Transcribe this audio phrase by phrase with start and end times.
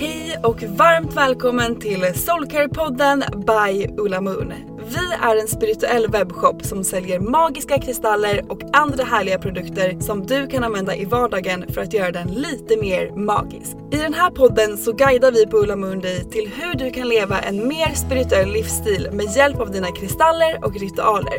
[0.00, 4.52] Hej och varmt välkommen till Soulcare-podden by Ulla Moon.
[4.88, 10.46] Vi är en spirituell webbshop som säljer magiska kristaller och andra härliga produkter som du
[10.46, 13.76] kan använda i vardagen för att göra den lite mer magisk.
[13.90, 17.08] I den här podden så guidar vi på Ulla Moon dig till hur du kan
[17.08, 21.38] leva en mer spirituell livsstil med hjälp av dina kristaller och ritualer.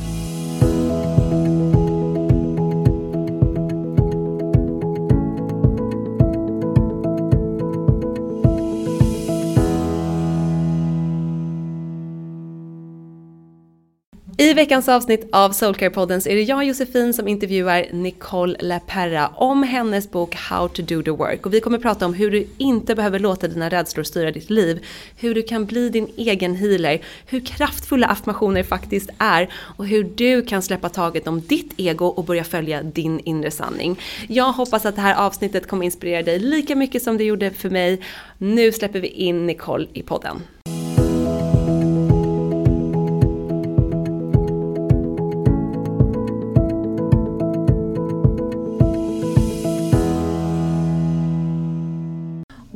[14.41, 19.63] I veckans avsnitt av Soulcare-podden så är det jag Josefin som intervjuar Nicole LaPerra om
[19.63, 21.45] hennes bok How to do the work.
[21.45, 24.85] Och vi kommer prata om hur du inte behöver låta dina rädslor styra ditt liv,
[25.17, 30.41] hur du kan bli din egen healer, hur kraftfulla affirmationer faktiskt är och hur du
[30.41, 33.99] kan släppa taget om ditt ego och börja följa din inre sanning.
[34.27, 37.69] Jag hoppas att det här avsnittet kommer inspirera dig lika mycket som det gjorde för
[37.69, 38.01] mig.
[38.37, 40.41] Nu släpper vi in Nicole i podden.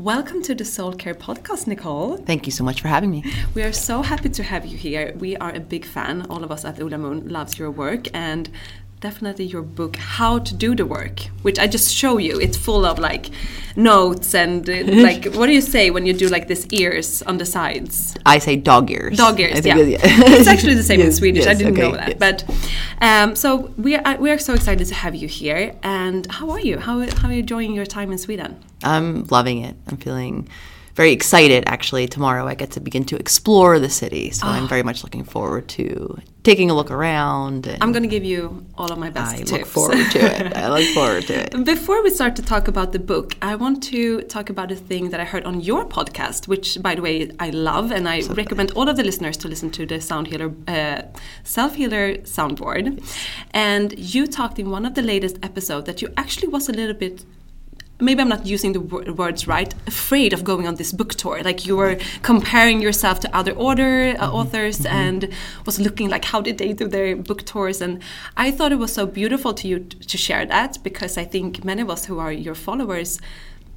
[0.05, 2.17] Welcome to the Soul Care podcast, Nicole.
[2.17, 3.23] Thank you so much for having me.
[3.55, 5.15] We are so happy to have you here.
[5.17, 6.27] We are a big fan.
[6.29, 8.47] All of us at Ohlamoon loves your work and
[9.09, 12.39] definitely your book How to Do the Work, which I just show you.
[12.45, 13.25] It's full of like
[13.75, 14.73] notes and uh,
[15.09, 18.15] like what do you say when you do like this ears on the sides?
[18.25, 19.15] I say dog ears.
[19.25, 19.63] Dog ears.
[19.63, 19.77] Yeah.
[19.77, 19.99] yeah.
[20.39, 21.45] it's actually the same yes, in Swedish.
[21.45, 22.09] Yes, I didn't okay, know that.
[22.09, 22.19] yes.
[22.25, 22.37] But
[23.09, 23.47] um, so
[23.85, 25.75] we are we are so excited to have you here.
[25.83, 26.75] And how are you?
[26.79, 28.51] How how are you enjoying your time in Sweden?
[28.83, 29.75] I'm loving it.
[29.87, 30.49] I'm feeling
[30.95, 34.83] very excited actually tomorrow i get to begin to explore the city so i'm very
[34.83, 38.91] much looking forward to taking a look around and I'm going to give you all
[38.91, 39.51] of my best i tips.
[39.51, 42.91] look forward to it i look forward to it Before we start to talk about
[42.91, 46.47] the book, I want to talk about a thing that I heard on your podcast,
[46.47, 49.69] which, by the way, I love, and I recommend all of the listeners to listen
[49.71, 51.01] to the Sound Healer, uh,
[51.43, 52.85] Self Healer soundboard.
[53.51, 56.95] And you talked in one of the latest episodes that you actually was a little
[56.95, 57.25] bit.
[57.99, 59.73] Maybe I'm not using the wor- words right.
[59.87, 64.15] Afraid of going on this book tour, like you were comparing yourself to other order
[64.19, 65.29] uh, authors, and
[65.65, 67.81] was looking like how did they do their book tours.
[67.81, 68.01] And
[68.35, 71.63] I thought it was so beautiful to you t- to share that because I think
[71.63, 73.19] many of us who are your followers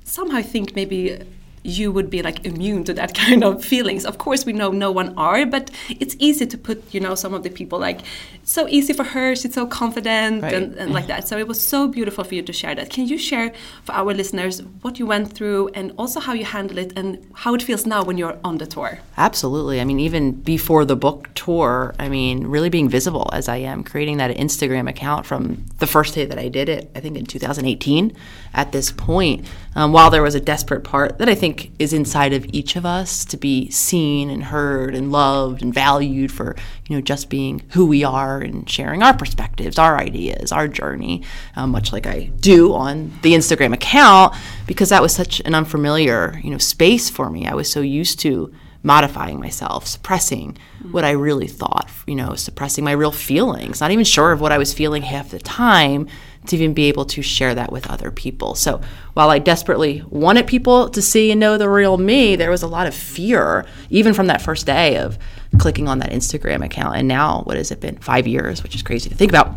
[0.04, 1.20] somehow think maybe
[1.62, 4.04] you would be like immune to that kind of feelings.
[4.04, 7.34] Of course, we know no one are, but it's easy to put, you know, some
[7.34, 8.00] of the people like,
[8.42, 10.54] it's so easy for her, she's so confident Right.
[10.54, 11.26] and, and like that.
[11.28, 12.90] So it was so beautiful for you to share that.
[12.90, 13.52] Can you share
[13.84, 17.54] for our listeners what you went through and also how you handle it and how
[17.54, 18.98] it feels now when you're on the tour?
[19.16, 23.56] absolutely i mean even before the book tour i mean really being visible as i
[23.56, 27.16] am creating that instagram account from the first day that i did it i think
[27.16, 28.14] in 2018
[28.52, 32.32] at this point um, while there was a desperate part that i think is inside
[32.32, 36.54] of each of us to be seen and heard and loved and valued for
[36.88, 41.22] you know just being who we are and sharing our perspectives, our ideas, our journey,
[41.54, 44.34] um, much like I do on the Instagram account
[44.66, 47.46] because that was such an unfamiliar you know space for me.
[47.46, 50.56] I was so used to modifying myself, suppressing
[50.90, 54.52] what I really thought, you know, suppressing my real feelings, not even sure of what
[54.52, 56.06] I was feeling half the time
[56.46, 58.54] to even be able to share that with other people.
[58.54, 58.80] So
[59.14, 62.68] while I desperately wanted people to see and know the real me, there was a
[62.68, 65.18] lot of fear, even from that first day of
[65.58, 66.96] clicking on that Instagram account.
[66.96, 67.98] And now, what has it been?
[67.98, 69.54] Five years, which is crazy to think about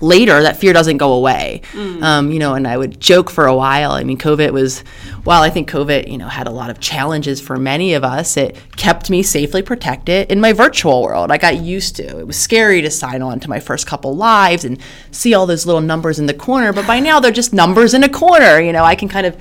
[0.00, 1.62] later that fear doesn't go away.
[1.72, 2.02] Mm.
[2.02, 4.80] um, you know and i would joke for a while i mean covid was
[5.24, 8.36] while i think covid you know had a lot of challenges for many of us
[8.36, 11.30] it kept me safely protected in my virtual world.
[11.30, 14.64] I got used to it was scary to sign on to my first couple lives
[14.64, 14.78] and
[15.10, 18.02] see all those little numbers in the corner but by now they're just numbers in
[18.02, 19.36] a corner you know i can kind of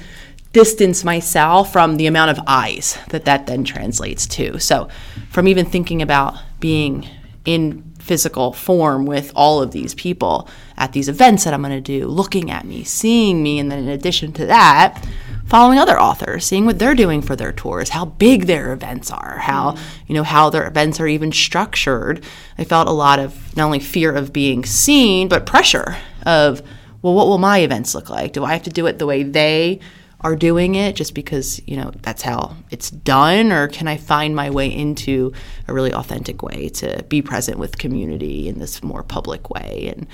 [0.54, 4.60] distance myself from the amount of eyes that that then translates to.
[4.60, 4.90] So
[5.30, 7.08] from even thinking about being
[7.46, 11.82] in physical form with all of these people at these events that I'm going to
[11.82, 15.06] do, looking at me, seeing me, and then in addition to that,
[15.46, 19.38] following other authors, seeing what they're doing for their tours, how big their events are,
[19.40, 19.80] how mm.
[20.08, 22.24] you know how their events are even structured.
[22.58, 26.62] I felt a lot of not only fear of being seen, but pressure of
[27.02, 28.34] well, what will my events look like?
[28.34, 29.80] Do I have to do it the way they
[30.22, 34.36] are doing it just because you know that's how it's done or can i find
[34.36, 35.34] my way into
[35.68, 39.94] a really authentic way to be present with community in this more public way?
[39.96, 40.08] And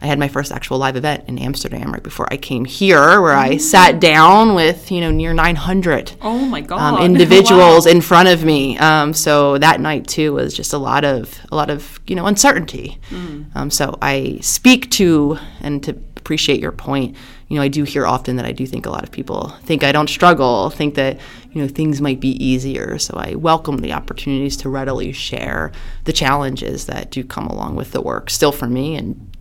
[0.00, 3.36] i had my first actual live event in amsterdam right before i came here where
[3.36, 6.82] i sat down with you know near 900 oh my um, god.
[6.82, 7.92] Um, individuals wow.
[7.92, 8.76] in front of me.
[8.78, 12.26] Um, so that night too was just a lot of a lot of you know
[12.26, 12.98] uncertainty.
[13.10, 13.54] Mm.
[13.54, 15.92] um, so i speak to and to
[16.22, 17.16] appreciate your point
[17.52, 19.84] you know, I do hear often that I do think a lot of people think
[19.84, 21.20] I don't struggle, think that,
[21.52, 22.98] you know, things might be easier.
[22.98, 25.70] So I welcome the opportunities to readily share
[26.04, 29.36] the challenges that do come along with the work, still for me, and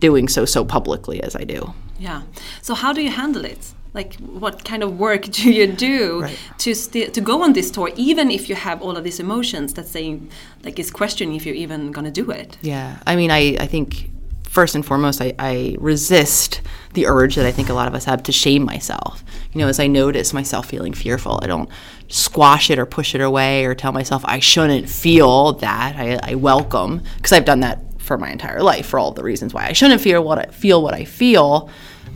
[0.00, 1.72] doing so so publicly as I do.
[1.96, 2.22] Yeah.
[2.60, 3.72] So how do you handle it?
[3.92, 6.38] Like, what kind of work do you do right.
[6.58, 9.86] to to go on this tour, even if you have all of these emotions that
[9.86, 10.28] saying,
[10.64, 12.58] like, is questioning if you're even gonna do it?
[12.62, 12.98] Yeah.
[13.06, 14.10] I mean, I I think
[14.54, 16.62] first and foremost, I, I, resist
[16.92, 19.24] the urge that I think a lot of us have to shame myself.
[19.52, 21.68] You know, as I notice myself feeling fearful, I don't
[22.06, 25.96] squash it or push it away or tell myself I shouldn't feel that.
[25.96, 29.52] I, I welcome, because I've done that for my entire life for all the reasons
[29.52, 31.68] why I shouldn't feel what I feel what I feel.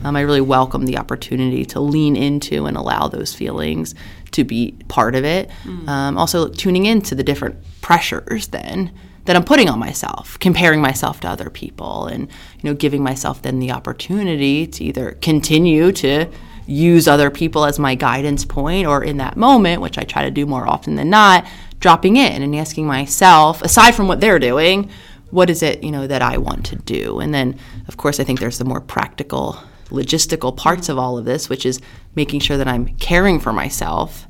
[0.05, 3.95] Um, I really welcome the opportunity to lean into and allow those feelings
[4.31, 5.49] to be part of it.
[5.65, 5.89] Mm.
[5.89, 8.93] Um, also, tuning into the different pressures then
[9.29, 13.43] that I'm putting on myself, comparing myself to other people, and you know, giving myself
[13.43, 16.25] then the opportunity to either continue to
[16.65, 20.31] use other people as my guidance point, or in that moment, which I try to
[20.31, 21.45] do more often than not,
[21.79, 24.89] dropping in and asking myself, aside from what they're doing,
[25.29, 27.55] what is it you know that I want to do, and then
[27.87, 29.59] of course I think there's the more practical,
[29.89, 31.79] logistical parts of all of this, which is
[32.15, 34.25] making sure that I'm caring for myself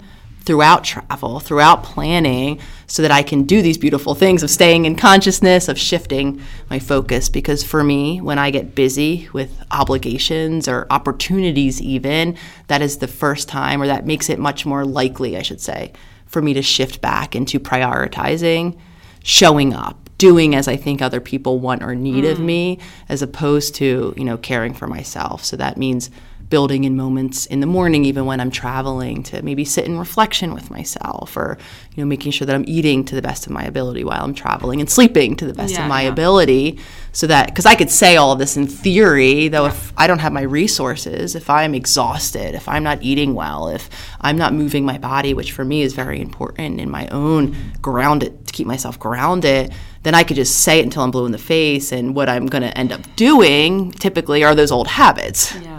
[0.45, 4.95] throughout travel, throughout planning, so that I can do these beautiful things of staying in
[4.95, 7.29] consciousness, of shifting my focus.
[7.29, 12.35] Because for me, when I get busy with obligations or opportunities, even,
[12.67, 15.93] that is the first time, or that makes it much more likely, I should say,
[16.25, 18.79] for me to shift back into prioritizing,
[19.23, 22.31] showing up, doing as I think other people want or need mm.
[22.31, 25.43] of me, as opposed to, you know, caring for myself.
[25.43, 26.09] So that means
[26.49, 30.53] building in moments in the morning, even when I'm traveling, to maybe sit in reflection
[30.53, 31.57] with myself, or
[31.95, 34.33] you know, making sure that I'm eating to the best of my ability while I'm
[34.33, 36.09] traveling and sleeping to the best yeah, of my yeah.
[36.09, 36.79] ability,
[37.11, 39.71] so that because I could say all of this in theory, though, yeah.
[39.71, 43.89] if I don't have my resources, if I'm exhausted, if I'm not eating well, if
[44.21, 48.47] I'm not moving my body, which for me is very important in my own grounded
[48.47, 51.37] to keep myself grounded then I could just say it until I'm blue in the
[51.37, 51.91] face.
[51.91, 55.53] And what I'm going to end up doing typically are those old habits.
[55.55, 55.78] Yeah.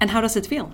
[0.00, 0.72] And how does it feel?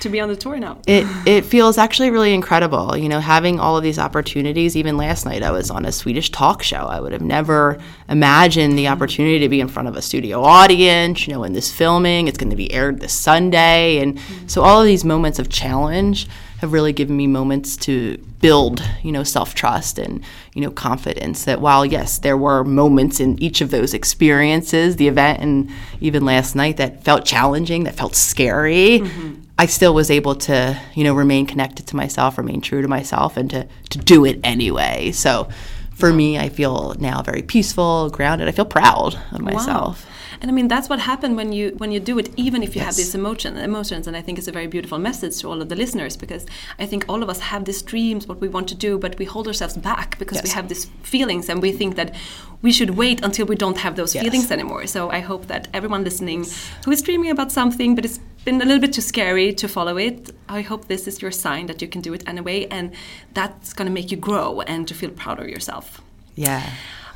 [0.00, 0.78] to be on the tour now.
[0.86, 2.96] It it feels actually really incredible.
[2.96, 4.76] You know, having all of these opportunities.
[4.76, 6.76] Even last night, I was on a Swedish talk show.
[6.76, 11.26] I would have never imagined the opportunity to be in front of a studio audience.
[11.26, 14.46] You know, in this filming, it's going to be aired this Sunday, and mm-hmm.
[14.46, 16.28] so all of these moments of challenge
[16.64, 20.22] have really given me moments to build, you know, self-trust and,
[20.54, 25.08] you know, confidence that while yes, there were moments in each of those experiences, the
[25.08, 29.40] event and even last night that felt challenging, that felt scary, mm-hmm.
[29.58, 33.36] I still was able to, you know, remain connected to myself, remain true to myself
[33.36, 35.12] and to to do it anyway.
[35.12, 35.48] So
[35.94, 38.48] for me, I feel now very peaceful, grounded.
[38.48, 40.04] I feel proud of myself.
[40.04, 40.13] Wow.
[40.40, 42.82] And I mean that's what happened when you when you do it, even if you
[42.82, 44.06] have these emotion emotions.
[44.06, 46.46] And I think it's a very beautiful message to all of the listeners because
[46.78, 49.24] I think all of us have these dreams, what we want to do, but we
[49.24, 52.14] hold ourselves back because we have these feelings and we think that
[52.62, 54.24] we should wait until we don't have those Yes.
[54.24, 54.86] feelings anymore.
[54.86, 56.46] So I hope that everyone listening
[56.84, 59.96] who is dreaming about something but it's been a little bit too scary to follow
[59.98, 62.92] it, I hope this is your sign that you can do it anyway and
[63.32, 66.00] that's gonna make you grow and to feel proud of yourself.
[66.36, 66.62] Yeah.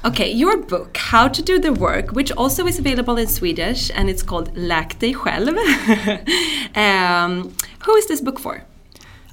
[0.05, 4.09] Okay, your book, How to Do the Work, which also is available in Swedish and
[4.09, 5.49] it's called Läk dig själv.
[6.77, 7.53] um,
[7.85, 8.63] who is this book for?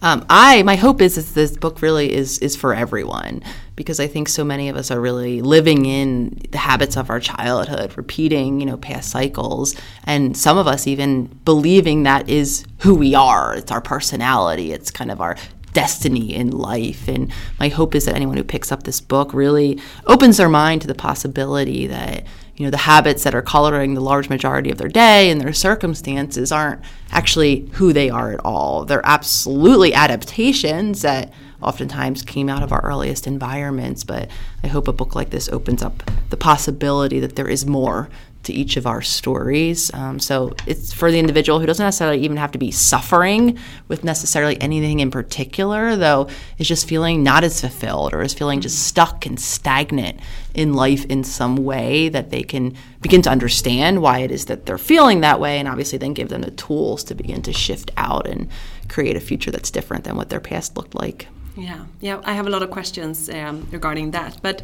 [0.01, 3.43] Um, I my hope is that this book really is is for everyone
[3.75, 7.19] because I think so many of us are really living in the habits of our
[7.19, 12.95] childhood, repeating you know past cycles, and some of us even believing that is who
[12.95, 13.55] we are.
[13.55, 14.71] It's our personality.
[14.73, 15.37] It's kind of our
[15.75, 17.07] destiny in life.
[17.07, 20.81] And my hope is that anyone who picks up this book really opens their mind
[20.81, 24.77] to the possibility that you know the habits that are coloring the large majority of
[24.77, 28.85] their day and their circumstances aren't actually who they are at all.
[28.85, 34.05] They're absolutely adaptations that oftentimes came out of our earliest environments.
[34.05, 34.29] But
[34.63, 38.09] I hope a book like this opens up the possibility that there is more
[38.45, 39.93] to each of our stories.
[39.93, 44.03] Um, so it's for the individual who doesn't necessarily even have to be suffering with
[44.03, 48.87] necessarily anything in particular, though, is just feeling not as fulfilled or is feeling just
[48.87, 50.19] stuck and stagnant
[50.53, 54.65] in life in some way that they can begin to understand why it is that
[54.65, 57.91] they're feeling that way and obviously then give them the tools to begin to shift
[57.97, 58.49] out and
[58.89, 61.27] create a future that's different than what their past looked like.
[61.57, 64.39] Yeah, yeah, I have a lot of questions um, regarding that.
[64.41, 64.63] But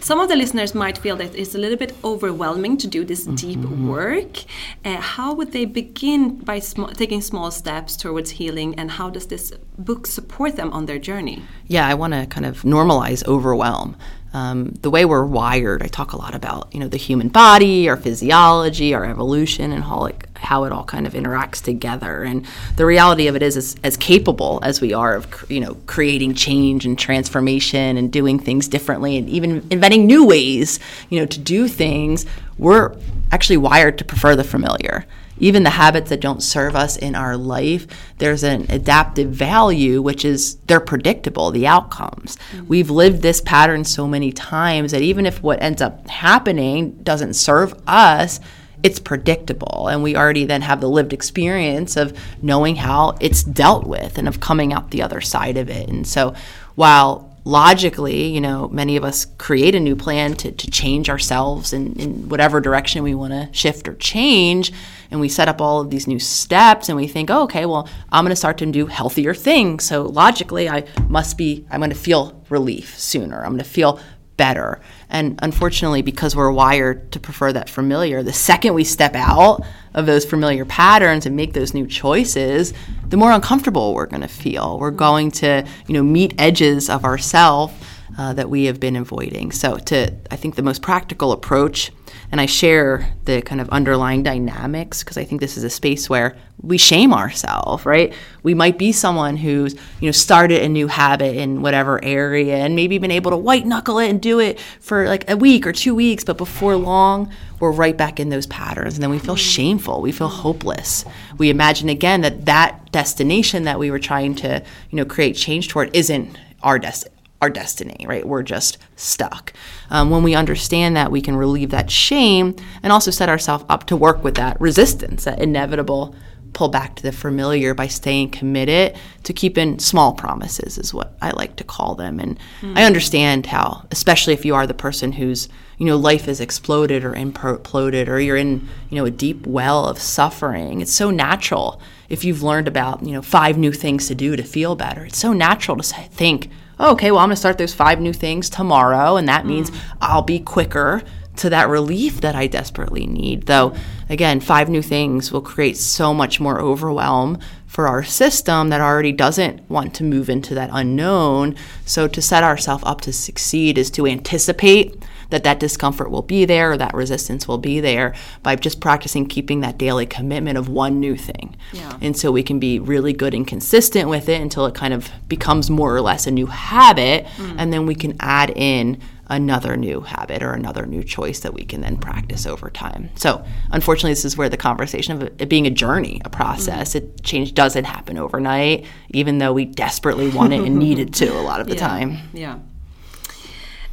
[0.00, 3.24] some of the listeners might feel that it's a little bit overwhelming to do this
[3.24, 4.38] deep work.
[4.84, 9.26] Uh, how would they begin by sm- taking small steps towards healing, and how does
[9.26, 11.42] this book support them on their journey?
[11.68, 13.96] yeah, I want to kind of normalize overwhelm.
[14.34, 17.88] Um, the way we're wired, I talk a lot about, you know, the human body,
[17.88, 22.22] our physiology, our evolution, and how like how it all kind of interacts together.
[22.22, 22.46] And
[22.76, 25.74] the reality of it is, is as capable as we are of, cr- you know,
[25.86, 31.26] creating change and transformation and doing things differently, and even inventing new ways, you know,
[31.26, 32.26] to do things.
[32.58, 32.96] We're
[33.30, 35.06] actually wired to prefer the familiar
[35.42, 37.86] even the habits that don't serve us in our life,
[38.18, 42.36] there's an adaptive value, which is they're predictable, the outcomes.
[42.36, 42.66] Mm-hmm.
[42.68, 47.34] We've lived this pattern so many times that even if what ends up happening doesn't
[47.34, 48.38] serve us,
[48.82, 49.88] it's predictable.
[49.88, 54.28] And we already then have the lived experience of knowing how it's dealt with and
[54.28, 55.88] of coming out the other side of it.
[55.88, 56.34] And so
[56.74, 61.72] while logically, you know, many of us create a new plan to, to change ourselves
[61.72, 64.72] in, in whatever direction we want to shift or change.
[65.10, 67.88] And we set up all of these new steps and we think, oh, okay, well,
[68.10, 69.84] I'm going to start to do healthier things.
[69.84, 73.42] So logically, I must be, I'm going to feel relief sooner.
[73.42, 74.00] I'm going to feel
[74.42, 74.80] better.
[75.08, 80.04] And unfortunately, because we're wired to prefer that familiar, the second we step out of
[80.06, 82.74] those familiar patterns and make those new choices,
[83.06, 84.80] the more uncomfortable we're going to feel.
[84.80, 87.70] We're going to, you know, meet edges of ourself
[88.18, 89.52] uh, that we have been avoiding.
[89.52, 91.92] So, to I think the most practical approach,
[92.32, 96.08] and I share the kind of underlying dynamics because I think this is a space
[96.08, 98.14] where we shame ourselves, right?
[98.42, 102.74] We might be someone who's, you know, started a new habit in whatever area and
[102.74, 105.72] maybe been able to white knuckle it and do it for like a week or
[105.72, 109.34] two weeks, but before long, we're right back in those patterns and then we feel
[109.34, 109.50] mm-hmm.
[109.50, 111.04] shameful, we feel hopeless.
[111.36, 115.68] We imagine again that that destination that we were trying to, you know, create change
[115.68, 117.11] toward isn't our destiny
[117.42, 118.26] our destiny, right?
[118.26, 119.52] We're just stuck.
[119.90, 123.84] Um, when we understand that, we can relieve that shame and also set ourselves up
[123.86, 126.14] to work with that resistance, that inevitable
[126.52, 128.94] pull back to the familiar by staying committed
[129.24, 132.20] to keeping small promises, is what I like to call them.
[132.20, 132.38] And
[132.76, 137.04] I understand how, especially if you are the person whose you know life is exploded
[137.04, 140.80] or imploded, or you're in you know a deep well of suffering.
[140.80, 144.42] It's so natural if you've learned about you know five new things to do to
[144.44, 145.06] feel better.
[145.06, 148.00] It's so natural to say, think oh, okay, well, I'm going to start those five
[148.00, 149.80] new things tomorrow, and that means mm.
[150.00, 151.02] I'll be quicker
[151.36, 153.46] to that relief that I desperately need.
[153.46, 153.74] Though,
[154.08, 159.12] again, five new things will create so much more overwhelm for our system that already
[159.12, 161.56] doesn't want to move into that unknown.
[161.86, 165.02] So, to set ourselves up to succeed is to anticipate
[165.32, 169.26] that that discomfort will be there or that resistance will be there by just practicing
[169.26, 171.56] keeping that daily commitment of one new thing.
[171.72, 171.98] Yeah.
[172.02, 175.10] And so we can be really good and consistent with it until it kind of
[175.28, 177.24] becomes more or less a new habit.
[177.36, 177.54] Mm.
[177.58, 181.64] And then we can add in another new habit or another new choice that we
[181.64, 183.08] can then practice over time.
[183.14, 187.06] So, unfortunately, this is where the conversation of it being a journey, a process, mm-hmm.
[187.06, 191.32] it change doesn't happen overnight, even though we desperately want it and need it to
[191.32, 191.80] a lot of the yeah.
[191.80, 192.18] time.
[192.34, 192.58] Yeah.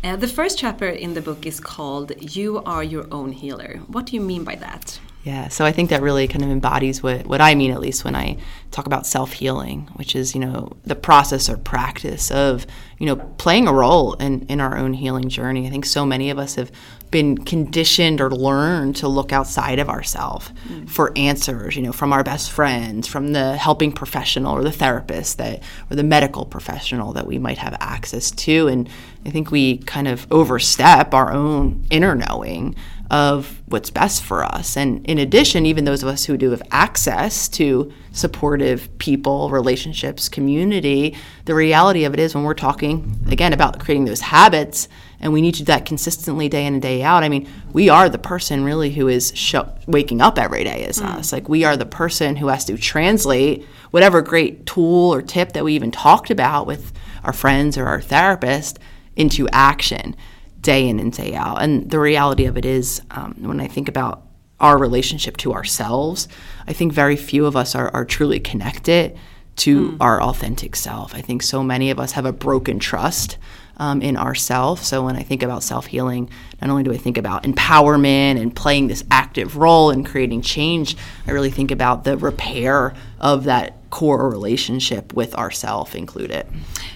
[0.01, 3.81] Uh, the first chapter in the book is called You Are Your Own Healer.
[3.87, 4.97] What do you mean by that?
[5.25, 8.05] Yeah, so I think that really kind of embodies what, what I mean, at least
[8.05, 8.37] when I
[8.71, 12.65] talk about self healing, which is, you know, the process or practice of,
[12.97, 15.67] you know, playing a role in, in our own healing journey.
[15.67, 16.71] I think so many of us have
[17.11, 20.87] been conditioned or learned to look outside of ourselves mm.
[20.89, 25.37] for answers, you know, from our best friends, from the helping professional or the therapist
[25.37, 28.67] that, or the medical professional that we might have access to.
[28.67, 28.87] And
[29.25, 32.75] I think we kind of overstep our own inner knowing
[33.09, 34.77] of what's best for us.
[34.77, 40.29] And in addition, even those of us who do have access to supportive people, relationships,
[40.29, 44.87] community, the reality of it is when we're talking again about creating those habits
[45.21, 47.23] and we need to do that consistently day in and day out.
[47.23, 50.99] I mean, we are the person really who is sh- waking up every day is
[50.99, 51.05] mm.
[51.05, 51.33] us.
[51.33, 55.63] Like we are the person who has to translate whatever great tool or tip that
[55.63, 58.79] we even talked about with our friends or our therapist
[59.15, 60.15] into action
[60.61, 61.61] day in and day out.
[61.61, 64.23] And the reality of it is, um, when I think about
[64.59, 66.27] our relationship to ourselves,
[66.67, 69.17] I think very few of us are, are truly connected
[69.57, 69.97] to mm.
[69.99, 71.13] our authentic self.
[71.13, 73.37] I think so many of us have a broken trust
[73.79, 74.83] um, in ourself.
[74.83, 76.29] So when I think about self healing,
[76.61, 80.97] not only do I think about empowerment and playing this active role in creating change,
[81.25, 86.45] I really think about the repair of that core relationship with ourself included.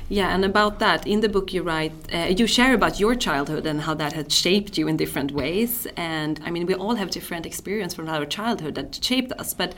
[0.10, 3.66] Yeah, and about that, in the book you write, uh, you share about your childhood
[3.66, 5.88] and how that had shaped you in different ways.
[5.98, 9.74] And I mean, we all have different experience from our childhood that shaped us, but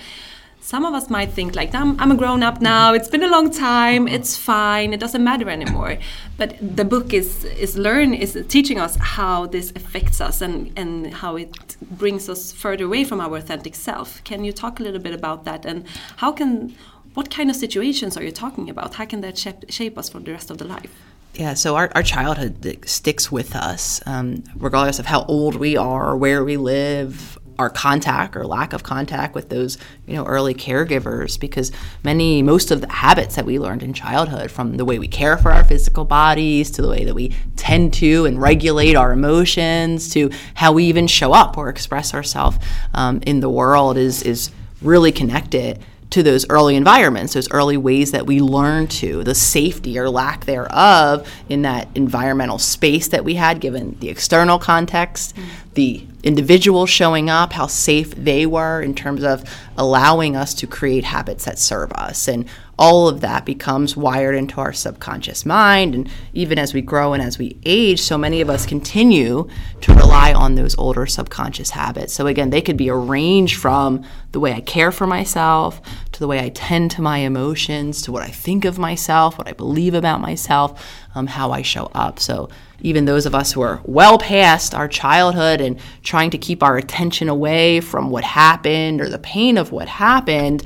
[0.66, 2.92] some of us might think like I'm, I'm a grown up now.
[2.92, 4.08] It's been a long time.
[4.08, 4.94] It's fine.
[4.94, 6.00] It doesn't matter anymore.
[6.38, 11.14] But the book is is learn is teaching us how this affects us and and
[11.22, 14.24] how it brings us further away from our authentic self.
[14.24, 15.66] Can you talk a little bit about that?
[15.66, 15.86] And
[16.18, 16.76] how can
[17.14, 18.96] what kind of situations are you talking about?
[18.96, 20.94] How can that shape, shape us for the rest of the life?
[21.36, 22.56] Yeah, so our, our childhood
[22.86, 28.36] sticks with us, um, regardless of how old we are, where we live, our contact
[28.36, 31.72] or lack of contact with those you know early caregivers because
[32.04, 35.38] many most of the habits that we learned in childhood from the way we care
[35.38, 40.10] for our physical bodies to the way that we tend to and regulate our emotions
[40.10, 42.58] to how we even show up or express ourselves
[42.94, 45.80] um, in the world is is really connected
[46.16, 50.46] to those early environments, those early ways that we learn to, the safety or lack
[50.46, 55.50] thereof in that environmental space that we had, given the external context, mm-hmm.
[55.74, 59.44] the individuals showing up, how safe they were in terms of
[59.78, 62.30] allowing us to create habits that serve us.
[62.30, 62.46] And
[62.78, 65.96] all of that becomes wired into our subconscious mind.
[65.96, 69.48] And even as we grow and as we age, so many of us continue
[69.82, 72.14] to rely on those older subconscious habits.
[72.14, 76.28] So, again, they could be arranged from the way I care for myself, to the
[76.28, 79.94] way I tend to my emotions, to what I think of myself, what I believe
[79.94, 80.86] about myself,
[81.16, 82.20] um, how I show up.
[82.20, 82.50] So,
[82.82, 86.78] even those of us who are well past our childhood and trying to keep our
[86.78, 90.62] attention away from what happened or the pain of what happened,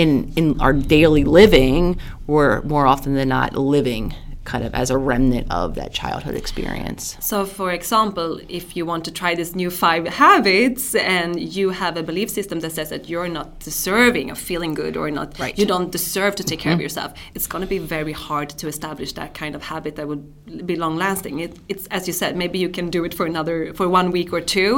[0.00, 4.14] in in our daily living, we're more often than not living
[4.50, 7.16] kind of as a remnant of that childhood experience.
[7.20, 10.84] So, for example, if you want to try this new five habits
[11.16, 14.96] and you have a belief system that says that you're not deserving of feeling good
[14.96, 15.56] or not, right.
[15.58, 16.62] you don't deserve to take mm-hmm.
[16.64, 16.82] care of mm-hmm.
[16.82, 20.24] yourself, it's going to be very hard to establish that kind of habit that would
[20.66, 21.38] be long lasting.
[21.40, 24.32] It, it's as you said, maybe you can do it for another for one week
[24.32, 24.72] or two,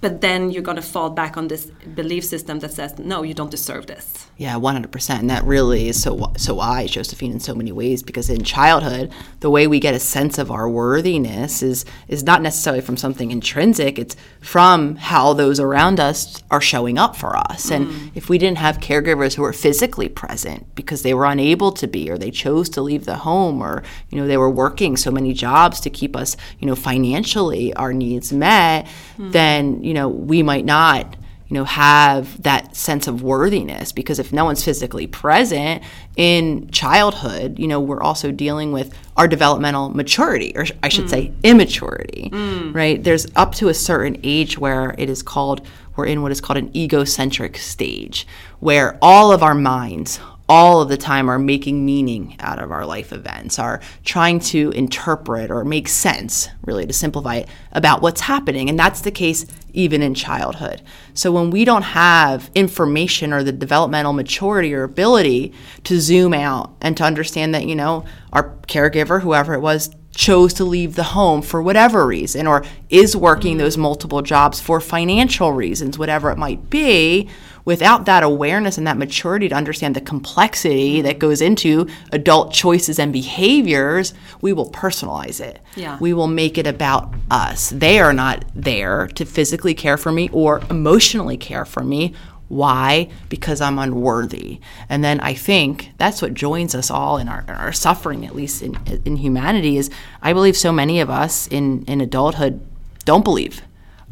[0.00, 3.34] but then you're going to fall back on this belief system that says no, you
[3.34, 4.26] don't deserve this.
[4.36, 5.20] Yeah, one hundred percent.
[5.20, 9.11] And that really is so so wise, Josefin, in so many ways because in childhood
[9.40, 13.30] the way we get a sense of our worthiness is is not necessarily from something
[13.30, 17.76] intrinsic it's from how those around us are showing up for us mm.
[17.76, 21.86] and if we didn't have caregivers who were physically present because they were unable to
[21.86, 25.10] be or they chose to leave the home or you know they were working so
[25.10, 29.32] many jobs to keep us you know financially our needs met mm.
[29.32, 31.16] then you know we might not
[31.52, 35.82] you know have that sense of worthiness because if no one's physically present
[36.16, 41.10] in childhood you know we're also dealing with our developmental maturity or i should mm.
[41.10, 42.74] say immaturity mm.
[42.74, 45.60] right there's up to a certain age where it is called
[45.94, 48.26] we're in what is called an egocentric stage
[48.60, 50.20] where all of our minds
[50.52, 54.70] all of the time are making meaning out of our life events, are trying to
[54.72, 58.68] interpret or make sense, really to simplify it, about what's happening.
[58.68, 60.82] And that's the case even in childhood.
[61.14, 66.76] So when we don't have information or the developmental maturity or ability to zoom out
[66.82, 71.02] and to understand that, you know, our caregiver, whoever it was, chose to leave the
[71.02, 76.36] home for whatever reason or is working those multiple jobs for financial reasons, whatever it
[76.36, 77.26] might be,
[77.64, 82.98] without that awareness and that maturity to understand the complexity that goes into adult choices
[82.98, 85.60] and behaviors, we will personalize it.
[85.76, 85.98] Yeah.
[86.00, 87.70] We will make it about us.
[87.70, 92.14] They are not there to physically care for me or emotionally care for me.
[92.48, 93.08] Why?
[93.30, 94.60] Because I'm unworthy.
[94.90, 98.34] And then I think that's what joins us all in our, in our suffering, at
[98.34, 99.88] least in, in humanity, is
[100.20, 102.60] I believe so many of us in, in adulthood
[103.06, 103.62] don't believe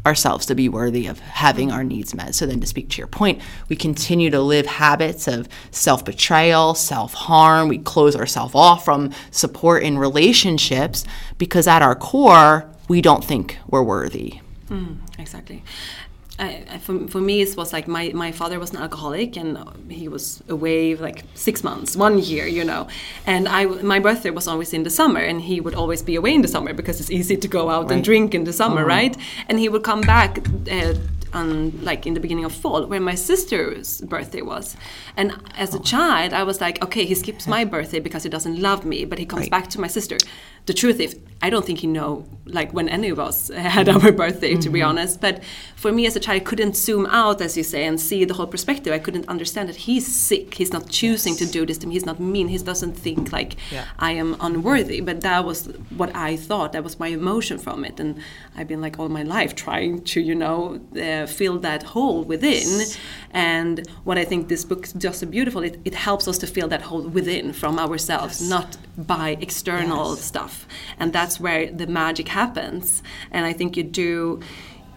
[0.05, 2.33] ourselves to be worthy of having our needs met.
[2.33, 7.67] So then to speak to your point, we continue to live habits of self-betrayal, self-harm,
[7.67, 11.03] we close ourselves off from support in relationships
[11.37, 14.41] because at our core, we don't think we're worthy.
[14.69, 15.63] Mm, exactly.
[16.39, 19.57] I, for, for me, it was like my, my father was an alcoholic and
[19.91, 22.87] he was away like six months, one year, you know.
[23.27, 26.33] And I, my birthday was always in the summer and he would always be away
[26.33, 29.15] in the summer because it's easy to go out and drink in the summer, right?
[29.49, 30.39] And he would come back
[30.71, 30.93] uh,
[31.33, 34.75] on like in the beginning of fall where my sister's birthday was.
[35.15, 38.59] And as a child, I was like, okay, he skips my birthday because he doesn't
[38.59, 40.17] love me, but he comes back to my sister.
[40.65, 44.11] The truth is, I don't think he know like when any of us had our
[44.11, 45.21] birthday, to be honest.
[45.21, 45.43] But
[45.75, 48.33] for me as a child, I couldn't zoom out, as you say, and see the
[48.33, 48.93] whole perspective.
[48.93, 50.55] I couldn't understand that he's sick.
[50.55, 51.93] He's not choosing to do this to me.
[51.93, 52.47] He's not mean.
[52.47, 53.55] He doesn't think like
[53.97, 55.01] I am unworthy.
[55.01, 55.65] But that was
[55.97, 56.73] what I thought.
[56.73, 57.99] That was my emotion from it.
[57.99, 58.19] And
[58.55, 62.85] I've been like all my life trying to, you know, uh, fill that hole within.
[63.31, 66.67] And what I think this book does so beautiful, it, it helps us to fill
[66.67, 70.50] that hole within from ourselves, not by external stuff.
[70.99, 73.03] And that's where the magic happens.
[73.31, 74.41] And I think you do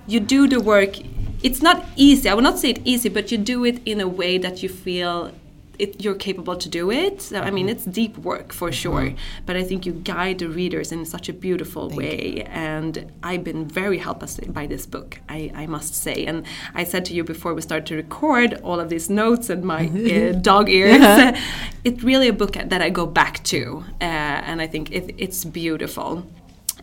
[0.06, 0.96] you do the work.
[1.42, 2.28] It's not easy.
[2.28, 4.68] I would not say it easy but you do it in a way that you
[4.68, 5.32] feel
[5.78, 7.22] it, you're capable to do it.
[7.22, 9.14] So, i mean it's deep work for sure
[9.46, 13.66] but i think you guide the readers in such a beautiful way and i've been
[13.66, 16.26] very helped by this book I, I must say.
[16.26, 19.64] And i said to you before we started to record all of these notes and
[19.64, 21.02] my uh, dog ears
[21.84, 24.04] it's really a book that i go back to uh,
[24.48, 26.24] and i think it, it's beautiful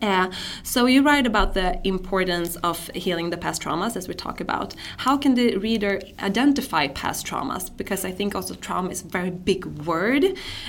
[0.02, 0.32] uh,
[0.64, 4.76] so you write about the importance of healing the past traumas, as we talk about.
[4.98, 7.76] How can the reader identify past traumas?
[7.76, 10.26] Because I think also trauma is a very big word.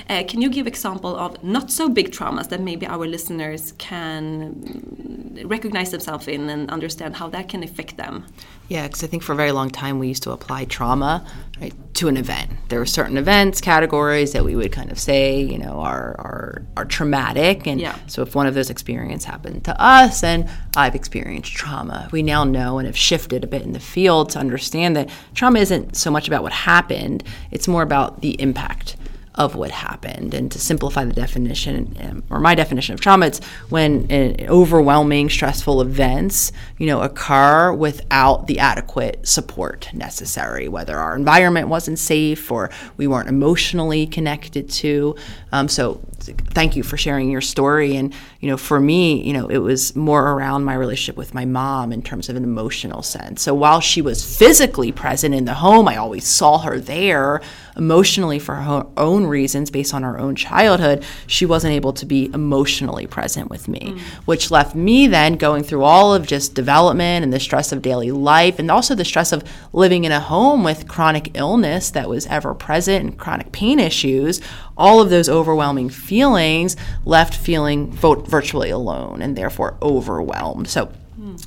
[0.09, 5.43] Uh, can you give example of not so big traumas that maybe our listeners can
[5.45, 8.25] recognize themselves in and understand how that can affect them?
[8.69, 11.25] Yeah, because I think for a very long time we used to apply trauma
[11.61, 12.49] right, to an event.
[12.69, 16.61] There were certain events, categories that we would kind of say, you know, are are,
[16.77, 17.95] are traumatic, and Yeah.
[18.07, 22.09] so if one of those experiences happened to us, and I've experienced trauma.
[22.11, 25.59] We now know and have shifted a bit in the field to understand that trauma
[25.59, 28.95] isn't so much about what happened; it's more about the impact
[29.35, 30.33] of what happened.
[30.33, 34.07] And to simplify the definition, um, or my definition of trauma, it's when
[34.47, 41.97] overwhelming, stressful events, you know, occur without the adequate support necessary, whether our environment wasn't
[41.97, 45.15] safe or we weren't emotionally connected to.
[45.51, 47.95] Um, so thank you for sharing your story.
[47.95, 51.45] And, you know, for me, you know, it was more around my relationship with my
[51.45, 53.41] mom in terms of an emotional sense.
[53.41, 57.41] So while she was physically present in the home, I always saw her there
[57.75, 61.03] emotionally for her own reasons based on her own childhood.
[61.27, 63.99] She wasn't able to be emotionally present with me, mm.
[64.25, 68.11] which left me then going through all of just development and the stress of daily
[68.11, 72.25] life and also the stress of living in a home with chronic illness that was
[72.27, 74.41] ever present and chronic pain issues
[74.77, 80.67] all of those overwhelming feelings left feeling virtually alone and therefore overwhelmed.
[80.67, 80.91] So,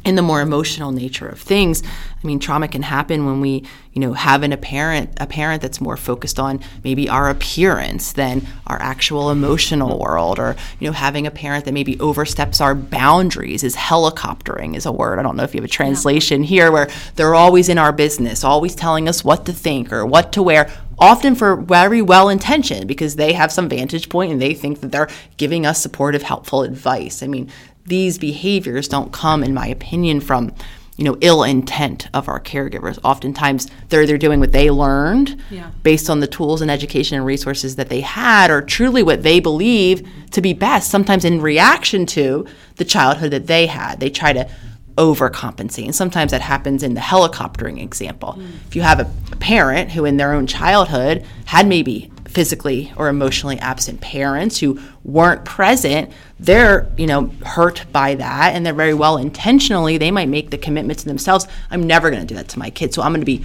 [0.05, 4.01] in the more emotional nature of things, I mean, trauma can happen when we, you
[4.01, 8.81] know, have an, apparent a parent that's more focused on maybe our appearance than our
[8.81, 13.63] actual emotional world, or you know, having a parent that maybe oversteps our boundaries.
[13.63, 15.19] Is helicoptering is a word.
[15.19, 18.45] I don't know if you have a translation here, where they're always in our business,
[18.45, 22.89] always telling us what to think or what to wear often for very well intentioned
[22.89, 26.63] because they have some vantage point and they think that they're giving us supportive, helpful
[26.63, 27.23] advice.
[27.23, 27.51] I mean,
[27.87, 30.53] these behaviors don't come, in my opinion, from
[30.97, 32.99] you know ill intent of our caregivers.
[33.05, 35.71] Oftentimes, they're they're doing what they learned Yeah.
[35.83, 39.39] based on the tools and education and resources that they had, or truly what they
[39.41, 40.91] believe to be best.
[40.91, 42.47] Sometimes in reaction to
[42.77, 44.49] the childhood that they had, they try to
[44.97, 45.85] overcompensate.
[45.85, 48.37] And sometimes that happens in the helicoptering example.
[48.39, 48.47] Mm.
[48.67, 53.59] If you have a parent who, in their own childhood, had maybe physically or emotionally
[53.61, 59.17] absent parents who weren't present, they're, you know, hurt by that and they're very well
[59.17, 62.59] intentionally, they might make the commitment to themselves, I'm never going to do that to
[62.59, 62.95] my kids.
[62.95, 63.43] So I'm going to be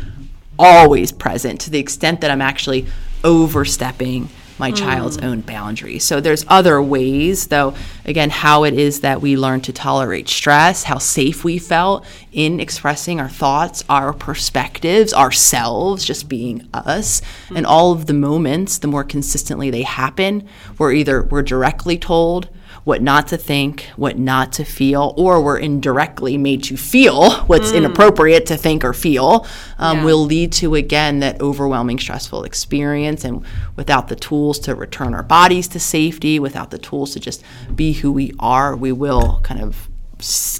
[0.59, 2.85] always present to the extent that I'm actually
[3.23, 4.27] overstepping
[4.61, 4.75] my hmm.
[4.75, 6.05] child's own boundaries.
[6.05, 7.73] So there's other ways, though,
[8.05, 12.61] again, how it is that we learn to tolerate stress, how safe we felt in
[12.61, 17.71] expressing our thoughts, our perspectives, ourselves, just being us, and hmm.
[17.71, 20.47] all of the moments, the more consistently they happen,
[20.77, 22.47] we're either we're directly told
[22.83, 27.71] what not to think, what not to feel, or we're indirectly made to feel what's
[27.71, 29.45] inappropriate to think or feel,
[29.77, 30.05] um, Yeah.
[30.05, 33.23] will lead to, again, that overwhelming, stressful experience.
[33.23, 33.43] And
[33.75, 37.43] without the tools to return our bodies to safety, without the tools to just
[37.75, 39.87] be who we are, we will kind of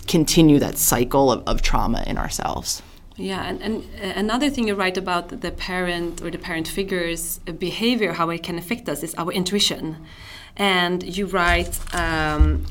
[0.08, 2.82] continue that cycle of, of trauma in ourselves.
[3.18, 7.40] Yeah, and, and uh, another thing you write about the parent or the parent figure's
[7.40, 9.98] behavior, how it can affect us, is our intuition.
[10.58, 12.66] And you write, um,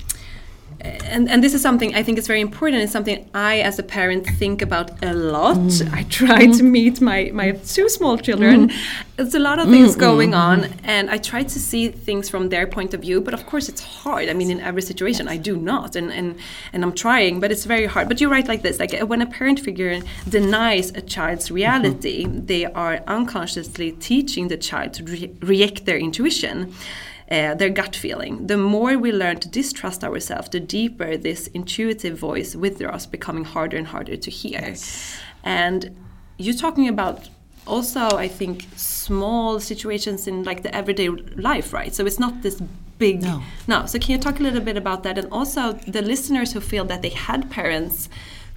[0.82, 2.82] and, and this is something I think is very important.
[2.82, 5.58] It's something I, as a parent, think about a lot.
[5.58, 5.92] Mm.
[5.92, 6.70] I try to mm-hmm.
[6.70, 8.68] meet my, my two small children.
[8.68, 9.16] Mm-hmm.
[9.16, 10.00] There's a lot of things mm-hmm.
[10.00, 13.20] going on, and I try to see things from their point of view.
[13.20, 14.30] But of course, it's hard.
[14.30, 16.38] I mean, in every situation, I do not, and, and,
[16.72, 18.08] and I'm trying, but it's very hard.
[18.08, 22.26] But you write like this like uh, when a parent figure denies a child's reality,
[22.26, 26.72] they are unconsciously teaching the child to re- react their intuition
[27.30, 28.46] uh, their gut feeling.
[28.46, 33.44] The more we learn to distrust ourselves, the deeper this intuitive voice within us becoming
[33.44, 34.74] harder and harder to hear.
[35.44, 35.96] And
[36.38, 37.28] you're talking about
[37.66, 41.94] also, I think, small situations in like the everyday life, right?
[41.94, 42.60] So it's not this
[42.98, 43.22] big.
[43.22, 43.42] No.
[43.68, 43.86] No.
[43.86, 46.84] So can you talk a little bit about that, and also the listeners who feel
[46.86, 48.08] that they had parents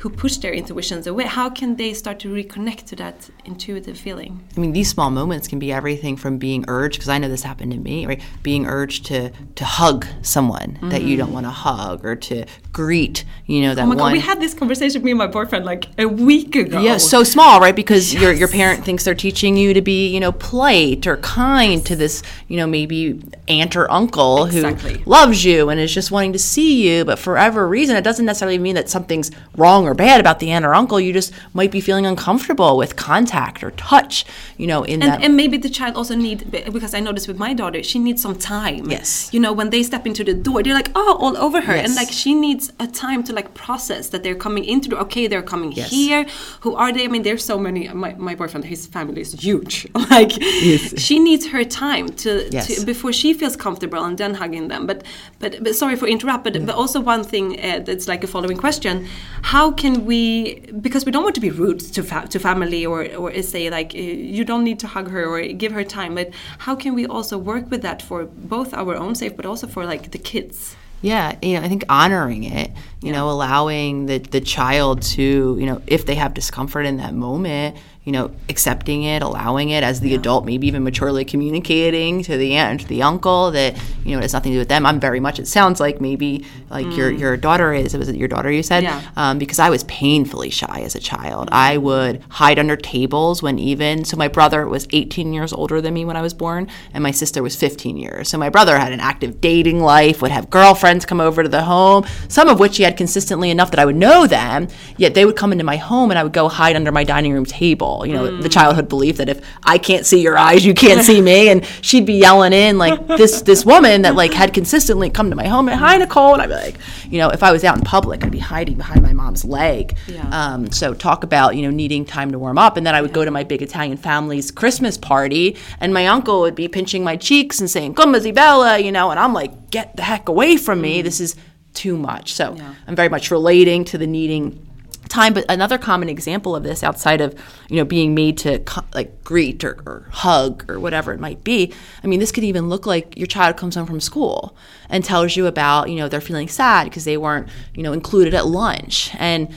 [0.03, 1.23] who push their intuitions away?
[1.23, 4.45] How can they start to reconnect to that intuitive feeling?
[4.57, 7.43] I mean, these small moments can be everything from being urged, because I know this
[7.43, 8.21] happened to me, right?
[8.43, 11.35] Being urged to to hug someone that you don't mm-hmm.
[11.35, 14.53] want to hug, or to greet, you know, that Oh my god, we had this
[14.53, 16.81] conversation with me and my boyfriend like a week ago.
[16.81, 17.75] yeah, so small, right?
[17.75, 21.85] Because your your parent thinks they're teaching you to be, you know, polite or kind
[21.85, 24.97] to this, you know, maybe aunt or uncle Exactly.
[24.97, 28.03] who loves you and is just wanting to see you, but for whatever reason, it
[28.03, 30.99] doesn't necessarily mean that something's wrong or bad about the aunt or uncle.
[30.99, 34.25] You just might be feeling uncomfortable with contact or touch,
[34.57, 35.15] you know, in that.
[35.15, 38.21] and, and maybe the child also need because I noticed with my daughter, she needs
[38.21, 38.89] some time.
[38.89, 39.29] Yes.
[39.33, 41.95] You know, when they step into the door, they're like, oh, all over her, and
[41.95, 44.97] like she needs a time to like process that they're coming into the.
[44.99, 45.89] Okay, they're coming Yes.
[45.91, 46.25] here.
[46.61, 47.05] Who are they?
[47.05, 47.87] I mean, there's so many.
[47.89, 49.87] My, my boyfriend, his family is huge.
[50.09, 50.99] like, yes.
[50.99, 52.67] she needs her time to, Yes.
[52.79, 54.85] to before she feels comfortable and then hugging them.
[54.85, 55.03] But
[55.39, 56.43] but, but sorry for interrupt.
[56.43, 59.07] But, but also one thing uh, that's like a following question:
[59.41, 60.61] How can we?
[60.85, 63.91] Because we don't want to be rude to fa- to family or or say like
[63.93, 63.99] uh,
[64.37, 66.15] you don't need to hug her or give her time.
[66.19, 66.27] But
[66.65, 68.19] how can we also work with that for
[68.55, 70.75] both our own safe, but also for like the kids?
[71.01, 75.27] Yeah, you know, I think honoring it, you know, allowing the the child to,
[75.59, 79.81] you know, if they have discomfort in that moment, you know, accepting it, allowing it
[79.81, 84.11] as the adult, maybe even maturely communicating to the aunt to the uncle that, you
[84.11, 84.85] know, it has nothing to do with them.
[84.85, 85.39] I'm very much.
[85.39, 87.95] It sounds like maybe like your your daughter is.
[87.95, 88.83] Was it your daughter you said?
[88.83, 89.01] Yeah.
[89.15, 91.47] Um, because I was painfully shy as a child.
[91.51, 94.17] I would hide under tables when even so.
[94.17, 97.41] My brother was 18 years older than me when I was born, and my sister
[97.41, 98.29] was 15 years.
[98.29, 101.63] So my brother had an active dating life, would have girlfriends come over to the
[101.63, 104.67] home, some of which he had consistently enough that I would know them.
[104.97, 107.33] Yet they would come into my home, and I would go hide under my dining
[107.33, 107.92] room table.
[108.05, 111.21] You know, the childhood belief that if I can't see your eyes, you can't see
[111.21, 115.29] me, and she'd be yelling in like this this woman that like had consistently come
[115.29, 116.77] to my home and hi Nicole, and I'd be like,
[117.09, 119.95] you know, if I was out in public, I'd be hiding behind my mom's leg.
[120.07, 120.27] Yeah.
[120.31, 123.13] Um, so talk about you know needing time to warm up, and then I would
[123.13, 127.15] go to my big Italian family's Christmas party, and my uncle would be pinching my
[127.15, 130.81] cheeks and saying "Come Bella," you know, and I'm like, get the heck away from
[130.81, 131.01] me!
[131.01, 131.35] This is
[131.73, 132.33] too much.
[132.33, 132.55] So
[132.87, 134.67] I'm very much relating to the needing
[135.13, 137.33] time but another common example of this outside of
[137.69, 141.43] you know being made to co- like greet or, or hug or whatever it might
[141.43, 141.71] be
[142.03, 144.55] i mean this could even look like your child comes home from school
[144.89, 148.33] and tells you about you know they're feeling sad because they weren't you know included
[148.33, 149.47] at lunch and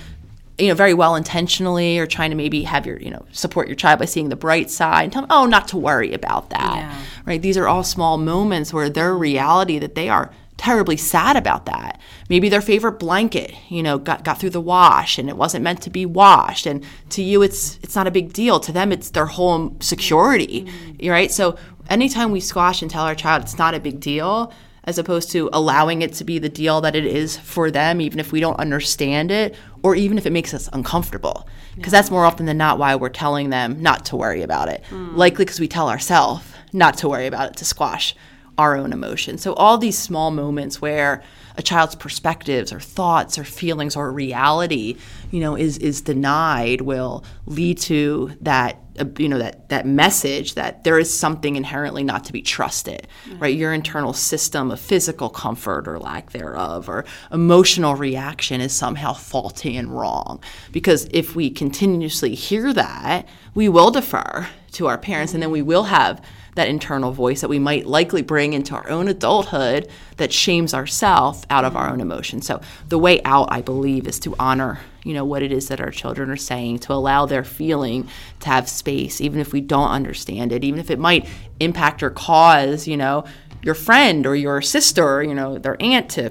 [0.58, 3.76] you know very well intentionally or trying to maybe have your you know support your
[3.76, 6.76] child by seeing the bright side and tell them oh not to worry about that
[6.76, 7.02] Yeah.
[7.26, 11.66] right these are all small moments where their reality that they are terribly sad about
[11.66, 12.00] that.
[12.28, 15.82] Maybe their favorite blanket, you know, got, got through the wash and it wasn't meant
[15.82, 16.66] to be washed.
[16.66, 18.58] And to you, it's it's not a big deal.
[18.60, 21.08] To them, it's their home security, mm-hmm.
[21.08, 21.30] right?
[21.30, 21.56] So
[21.88, 24.52] anytime we squash and tell our child it's not a big deal,
[24.84, 28.20] as opposed to allowing it to be the deal that it is for them, even
[28.20, 31.48] if we don't understand it, or even if it makes us uncomfortable.
[31.74, 34.82] Because that's more often than not why we're telling them not to worry about it.
[34.90, 35.16] Mm.
[35.16, 38.14] Likely because we tell ourselves not to worry about it, to squash
[38.58, 39.42] our own emotions.
[39.42, 41.22] So, all these small moments where
[41.56, 44.96] a child's perspectives or thoughts or feelings or reality,
[45.30, 50.54] you know, is is denied will lead to that uh, you know that that message
[50.54, 53.38] that there is something inherently not to be trusted mm-hmm.
[53.38, 59.12] right your internal system of physical comfort or lack thereof or emotional reaction is somehow
[59.12, 60.40] faulty and wrong
[60.72, 65.62] because if we continuously hear that we will defer to our parents and then we
[65.62, 66.22] will have
[66.56, 71.44] that internal voice that we might likely bring into our own adulthood that shames ourselves
[71.48, 72.46] out of our own emotions.
[72.46, 75.80] So the way out, I believe, is to honor, you know, what it is that
[75.80, 78.08] our children are saying, to allow their feeling
[78.40, 81.28] to have space, even if we don't understand it, even if it might
[81.60, 83.24] impact or cause, you know,
[83.62, 86.30] your friend or your sister, or, you know, their aunt to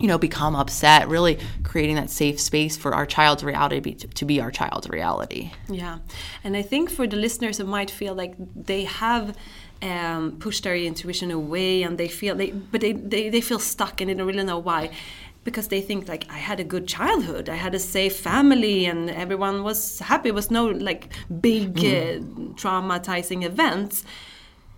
[0.00, 4.24] you know, become upset, really creating that safe space for our child's reality to, to,
[4.24, 5.52] be our child's reality.
[5.68, 5.98] Yeah.
[6.42, 9.36] And I think for the listeners who might feel like they have
[9.82, 14.00] um, pushed their intuition away and they feel they but they, they, they feel stuck
[14.00, 14.90] and they don't really know why
[15.44, 19.08] because they think like I had a good childhood, I had a safe family, and
[19.10, 20.28] everyone was happy.
[20.28, 21.08] It was no like
[21.40, 22.20] big mm.
[22.20, 24.04] uh, traumatizing events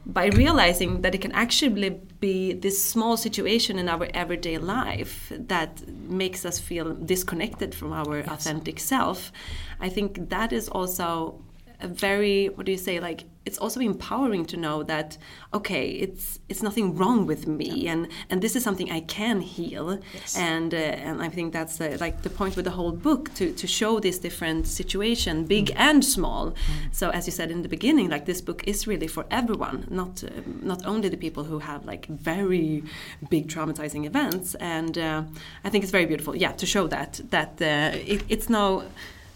[0.05, 5.87] by realizing that it can actually be this small situation in our everyday life that
[5.89, 8.29] makes us feel disconnected from our yes.
[8.29, 9.33] authentic self
[9.81, 11.41] i think that is also
[11.87, 15.19] very what do you say like it's also empowering to know that
[15.53, 17.93] okay it's it's nothing wrong with me yeah.
[17.93, 20.37] and and this is something I can heal yes.
[20.37, 23.53] and uh, and I think that's uh, like the point with the whole book to
[23.53, 25.77] to show this different situation big mm.
[25.77, 26.57] and small mm.
[26.93, 30.23] so as you said in the beginning like this book is really for everyone not
[30.23, 30.29] uh,
[30.63, 32.83] not only the people who have like very
[33.29, 35.23] big traumatizing events and uh,
[35.65, 38.85] I think it's very beautiful yeah to show that that uh, it, it's no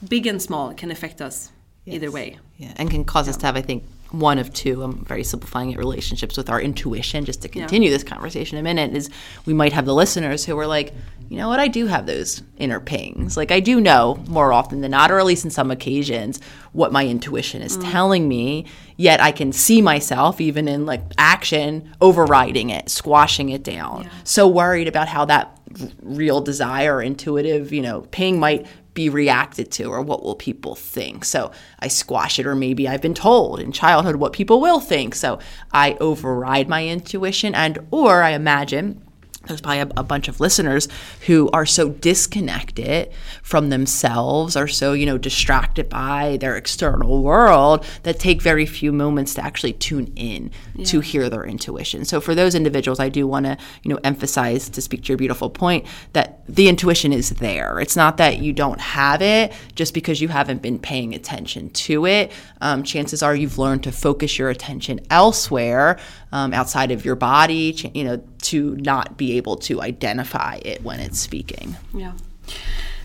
[0.09, 1.51] big and small can affect us
[1.87, 1.95] yes.
[1.95, 2.39] either way.
[2.59, 3.31] Yeah, and can cause yeah.
[3.31, 6.61] us to have, I think, one of two, I'm very simplifying it, relationships with our
[6.61, 7.97] intuition, just to continue yeah.
[7.97, 9.11] this conversation a minute, is
[9.47, 10.95] we might have the listeners who are like,
[11.29, 13.37] you know what, I do have those inner pings.
[13.37, 16.41] Like, I do know more often than not, or at least in some occasions,
[16.73, 17.91] what my intuition is mm.
[17.91, 18.67] telling me.
[18.97, 24.05] Yet I can see myself, even in like action, overriding it, squashing it down.
[24.05, 24.11] Yeah.
[24.23, 25.59] So worried about how that
[26.01, 31.25] real desire, intuitive, you know, ping might be reacted to or what will people think.
[31.25, 35.15] So i squash it or maybe i've been told in childhood what people will think.
[35.15, 35.39] So
[35.73, 39.06] i override my intuition and or i imagine
[39.47, 40.89] there's probably a, a, bunch of listeners
[41.27, 43.11] who are so disconnected
[43.43, 48.93] from themselves are so you know distracted by their external world that take very few
[48.93, 50.85] moments to actually tune in yeah.
[50.85, 54.69] to hear their intuition so for those individuals i do want to you know emphasize
[54.69, 58.53] to speak to your beautiful point that the intuition is there it's not that you
[58.53, 62.31] don't have it just because you haven't been paying attention to it
[62.61, 65.99] um, chances are you've learned to focus your attention elsewhere
[66.33, 71.01] um, outside of your body, you know, to not be able to identify it when
[71.01, 71.77] it's speaking.
[71.95, 72.13] Yeah.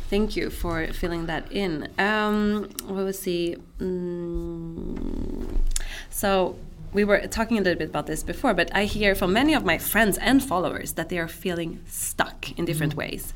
[0.10, 1.88] Thank you for filling that in.
[1.98, 3.58] Um, what was the?
[3.80, 5.58] Mm,
[6.10, 6.58] so
[6.94, 9.64] we were talking a little bit about this before, but I hear from many of
[9.64, 13.12] my friends and followers that they are feeling stuck in different mm -hmm.
[13.12, 13.34] ways.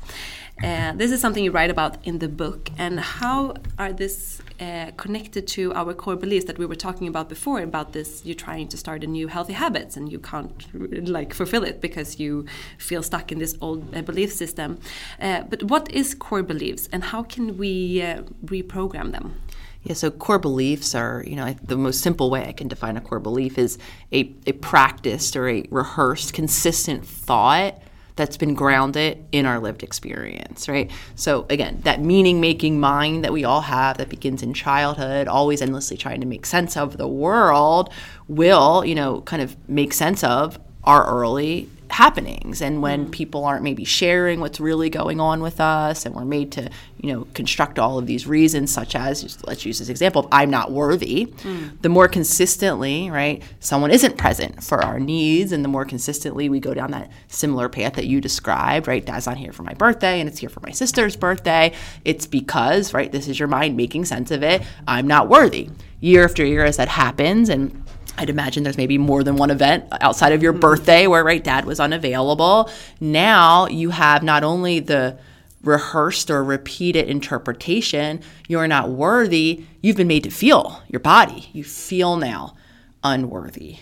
[0.62, 2.70] Uh, this is something you write about in the book.
[2.78, 7.28] And how are this uh, connected to our core beliefs that we were talking about
[7.28, 7.60] before?
[7.60, 11.64] About this, you're trying to start a new healthy habits, and you can't like fulfill
[11.64, 12.46] it because you
[12.78, 14.78] feel stuck in this old uh, belief system.
[15.20, 19.34] Uh, but what is core beliefs, and how can we uh, reprogram them?
[19.82, 23.00] Yeah, so core beliefs are, you know, the most simple way I can define a
[23.00, 23.78] core belief is
[24.12, 27.80] a, a practiced or a rehearsed, consistent thought
[28.16, 30.90] that's been grounded in our lived experience, right?
[31.14, 35.62] So again, that meaning making mind that we all have that begins in childhood, always
[35.62, 37.92] endlessly trying to make sense of the world,
[38.26, 43.10] will, you know, kind of make sense of our early happenings and when mm.
[43.10, 46.68] people aren't maybe sharing what's really going on with us and we're made to
[47.00, 50.50] you know construct all of these reasons such as let's use this example of i'm
[50.50, 51.80] not worthy mm.
[51.80, 56.60] the more consistently right someone isn't present for our needs and the more consistently we
[56.60, 60.20] go down that similar path that you described right dad's not here for my birthday
[60.20, 61.72] and it's here for my sister's birthday
[62.04, 66.26] it's because right this is your mind making sense of it i'm not worthy year
[66.26, 67.85] after year as that happens and
[68.18, 70.60] I'd imagine there's maybe more than one event outside of your mm-hmm.
[70.60, 72.70] birthday where right dad was unavailable.
[73.00, 75.18] Now you have not only the
[75.62, 81.50] rehearsed or repeated interpretation, you're not worthy, you've been made to feel your body.
[81.52, 82.54] You feel now
[83.02, 83.78] unworthy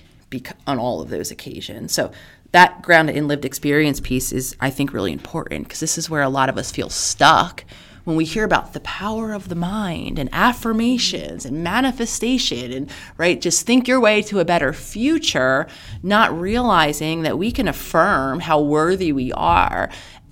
[0.66, 1.92] on all of those occasions.
[1.92, 2.10] So
[2.52, 6.22] that grounded in lived experience piece is I think really important because this is where
[6.22, 7.64] a lot of us feel stuck
[8.04, 13.40] when we hear about the power of the mind and affirmations and manifestation and right
[13.40, 15.66] just think your way to a better future
[16.02, 19.90] not realizing that we can affirm how worthy we are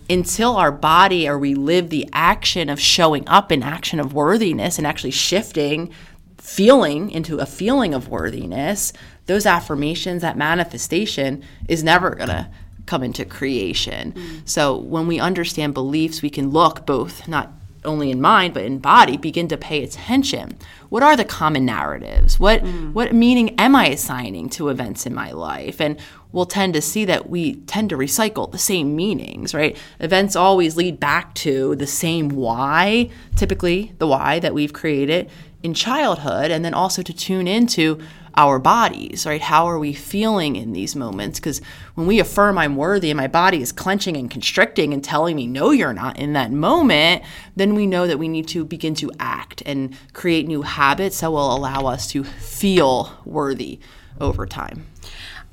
[0.09, 4.79] until our body or we live the action of showing up in action of worthiness
[4.79, 5.91] and actually shifting
[6.39, 8.93] feeling into a feeling of worthiness
[9.27, 12.51] those affirmations that manifestation is never going to
[12.87, 14.13] come into creation.
[14.13, 14.49] Mm.
[14.49, 17.53] So when we understand beliefs, we can look both not
[17.85, 20.57] only in mind but in body begin to pay attention.
[20.89, 22.39] What are the common narratives?
[22.39, 22.93] What mm.
[22.93, 25.81] what meaning am i assigning to events in my life?
[25.81, 25.99] And
[26.33, 29.77] we'll tend to see that we tend to recycle the same meanings right?
[30.01, 35.31] Events always lead back to the same why typically the why that we've created
[35.63, 38.01] in childhood and then also to tune into
[38.37, 39.41] our bodies, right?
[39.41, 41.39] How are we feeling in these moments?
[41.39, 41.61] Because
[41.95, 45.47] when we affirm I'm worthy and my body is clenching and constricting and telling me,
[45.47, 47.23] no, you're not in that moment,
[47.57, 51.31] then we know that we need to begin to act and create new habits that
[51.31, 53.81] will allow us to feel worthy
[54.21, 54.87] over time.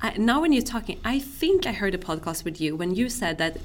[0.02, 3.10] I, now, when you're talking, I think I heard a podcast with you when you
[3.10, 3.58] said that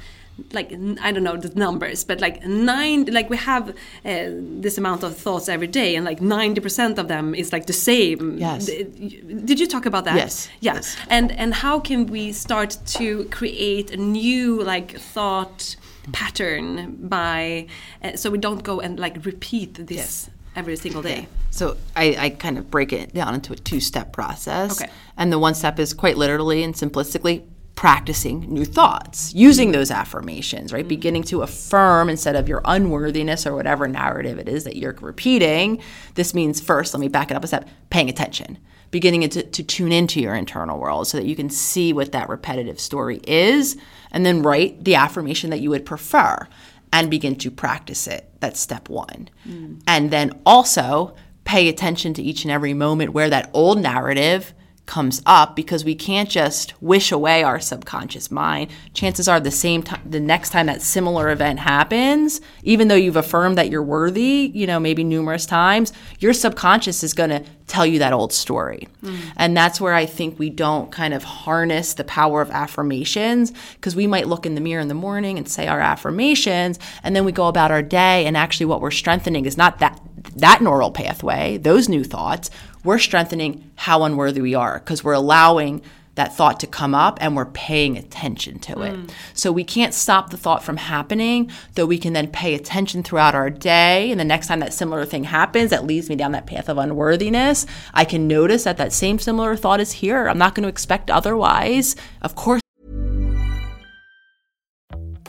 [0.52, 0.72] like
[1.02, 3.74] I don't know the numbers, but like nine, like we have uh,
[4.04, 7.74] this amount of thoughts every day, and like ninety percent of them is like the
[7.74, 8.38] same.
[8.38, 8.66] Yes.
[8.66, 10.16] Did you talk about that?
[10.16, 10.50] Yes.
[10.60, 10.76] Yeah.
[10.76, 10.98] Yes.
[11.10, 15.76] And and how can we start to create a new like thought
[16.12, 17.68] pattern by
[18.04, 20.30] uh, so we don't go and like repeat this yes.
[20.56, 21.28] every single day?
[21.52, 24.82] So I, I, kind of break it down into a two-step process.
[24.82, 24.92] Okay.
[25.16, 27.44] And the one step is quite literally and simplistically
[27.76, 30.82] practicing new thoughts, using those affirmations, right?
[30.82, 30.88] Mm-hmm.
[30.88, 35.82] Beginning to affirm instead of your unworthiness or whatever narrative it is that you're repeating.
[36.16, 38.58] This means first, let me back it up a step, paying attention,
[38.92, 42.30] beginning to, to tune into your internal world so that you can see what that
[42.30, 43.78] repetitive story is,
[44.12, 46.48] and then write the affirmation that you would prefer
[46.94, 48.32] and begin to practice it.
[48.40, 49.30] That's step one.
[49.46, 49.82] Mm.
[49.86, 51.14] And then also
[51.44, 54.54] pay attention to each and every moment where that old narrative
[54.86, 58.70] comes up because we can't just wish away our subconscious mind.
[58.94, 63.16] Chances are the same time the next time that similar event happens, even though you've
[63.16, 67.86] affirmed that you're worthy, you know, maybe numerous times, your subconscious is going to tell
[67.86, 68.88] you that old story.
[69.02, 69.18] Mm.
[69.38, 73.96] And that's where I think we don't kind of harness the power of affirmations because
[73.96, 77.26] we might look in the mirror in the morning and say our affirmations and then
[77.26, 80.00] we go about our day and actually what we're strengthening is not that
[80.36, 82.50] that neural pathway, those new thoughts
[82.86, 85.82] we're strengthening how unworthy we are because we're allowing
[86.16, 88.94] that thought to come up and we're paying attention to it.
[88.94, 89.10] Mm.
[89.34, 93.36] So we can't stop the thought from happening, though we can then pay attention throughout
[93.36, 94.10] our day.
[94.12, 96.78] And the next time that similar thing happens that leads me down that path of
[96.78, 100.30] unworthiness, I can notice that that same similar thought is here.
[100.30, 101.98] I'm not going to expect otherwise.
[102.22, 102.62] Of course.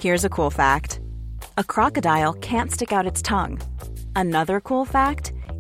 [0.01, 1.01] Here's a cool fact
[1.59, 3.61] a crocodile can't stick out its tongue.
[4.15, 5.33] Another cool fact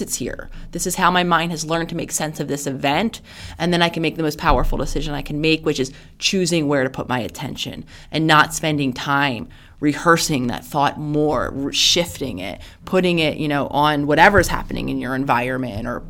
[0.00, 0.50] it's here.
[0.72, 3.20] This is how my mind has learned to make sense of this event.
[3.58, 6.68] And then I can make the most powerful decision I can make, which is choosing
[6.68, 9.48] where to put my attention and not spending time
[9.80, 15.14] rehearsing that thought more, shifting it, putting it, you know, on whatever's happening in your
[15.14, 16.02] environment or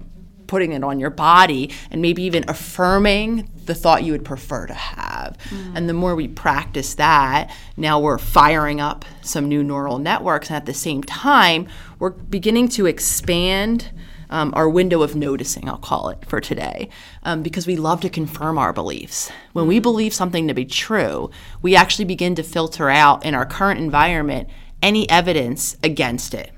[0.47, 4.75] putting it on your body and maybe even affirming the thought you would prefer to
[4.75, 5.37] have.
[5.51, 5.73] Mm.
[5.77, 10.49] And the more we practice that, now we're firing up some new neural networks.
[10.49, 11.69] And at the same time,
[11.99, 13.91] we're beginning to expand.
[14.29, 16.89] Um, our window of noticing, I'll call it for today,
[17.23, 19.31] um, because we love to confirm our beliefs.
[19.53, 21.31] When we believe something to be true,
[21.63, 24.49] we actually begin to filter out in our current environment
[24.83, 26.51] any evidence against it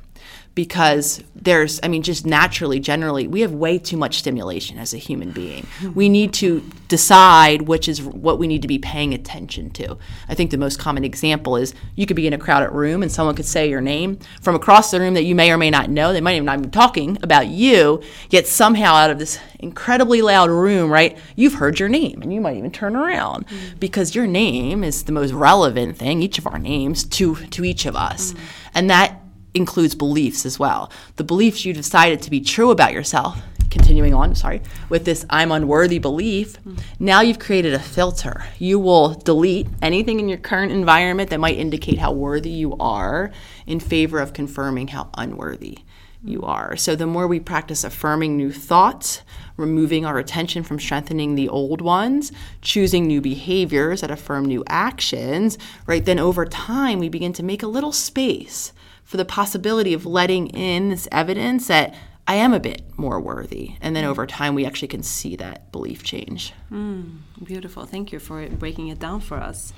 [0.58, 4.96] because there's, I mean, just naturally, generally, we have way too much stimulation as a
[4.96, 5.68] human being.
[5.94, 9.96] We need to decide which is what we need to be paying attention to.
[10.28, 13.12] I think the most common example is you could be in a crowded room and
[13.12, 15.90] someone could say your name from across the room that you may or may not
[15.90, 16.12] know.
[16.12, 20.50] They might even not be talking about you, yet somehow out of this incredibly loud
[20.50, 23.78] room, right, you've heard your name and you might even turn around mm.
[23.78, 27.86] because your name is the most relevant thing, each of our names, to, to each
[27.86, 28.32] of us.
[28.32, 28.38] Mm.
[28.74, 29.22] And that
[29.58, 30.90] includes beliefs as well.
[31.16, 33.38] The beliefs you decided to be true about yourself,
[33.68, 36.56] continuing on, sorry, with this I'm unworthy belief,
[36.98, 38.44] now you've created a filter.
[38.58, 43.30] You will delete anything in your current environment that might indicate how worthy you are
[43.66, 45.80] in favor of confirming how unworthy
[46.24, 46.76] you are.
[46.76, 49.22] So the more we practice affirming new thoughts,
[49.56, 55.58] removing our attention from strengthening the old ones, choosing new behaviors that affirm new actions,
[55.86, 56.04] right?
[56.04, 58.72] Then over time we begin to make a little space
[59.08, 61.94] for the possibility of letting in this evidence that
[62.26, 63.72] I am a bit more worthy.
[63.80, 66.52] And then over time, we actually can see that belief change.
[66.70, 67.86] Mm, beautiful.
[67.86, 69.72] Thank you for breaking it down for us.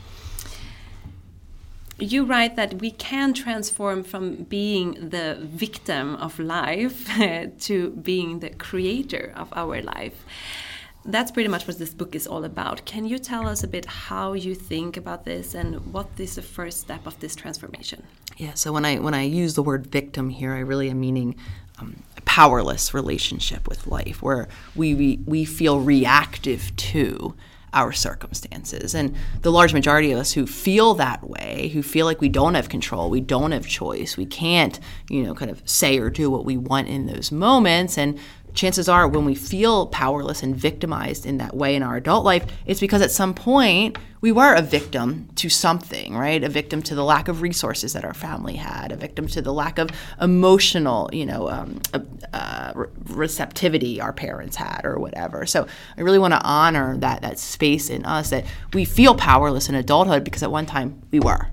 [1.96, 7.08] You write that we can transform from being the victim of life
[7.60, 10.24] to being the creator of our life
[11.04, 12.84] that's pretty much what this book is all about.
[12.84, 16.42] Can you tell us a bit how you think about this and what is the
[16.42, 18.06] first step of this transformation?
[18.40, 21.36] Yeah, so when I when I use the word victim here, I really am meaning
[21.78, 27.34] um, a powerless relationship with life, where we, we we feel reactive to
[27.74, 28.94] our circumstances.
[28.94, 32.54] And the large majority of us who feel that way, who feel like we don't
[32.54, 34.80] have control, we don't have choice, we can't,
[35.10, 38.18] you know, kind of say or do what we want in those moments, and
[38.54, 42.44] chances are when we feel powerless and victimized in that way in our adult life,
[42.66, 46.44] it's because at some point we were a victim to something, right?
[46.44, 49.52] A victim to the lack of resources that our family had, a victim to the
[49.52, 49.90] lack of
[50.20, 52.00] emotional, you know, um, uh,
[52.34, 52.72] uh,
[53.04, 55.46] receptivity our parents had, or whatever.
[55.46, 58.44] So I really want to honor that that space in us that
[58.74, 61.48] we feel powerless in adulthood because at one time we were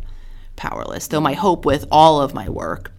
[0.58, 1.08] powerless.
[1.08, 2.91] Though my hope with all of my work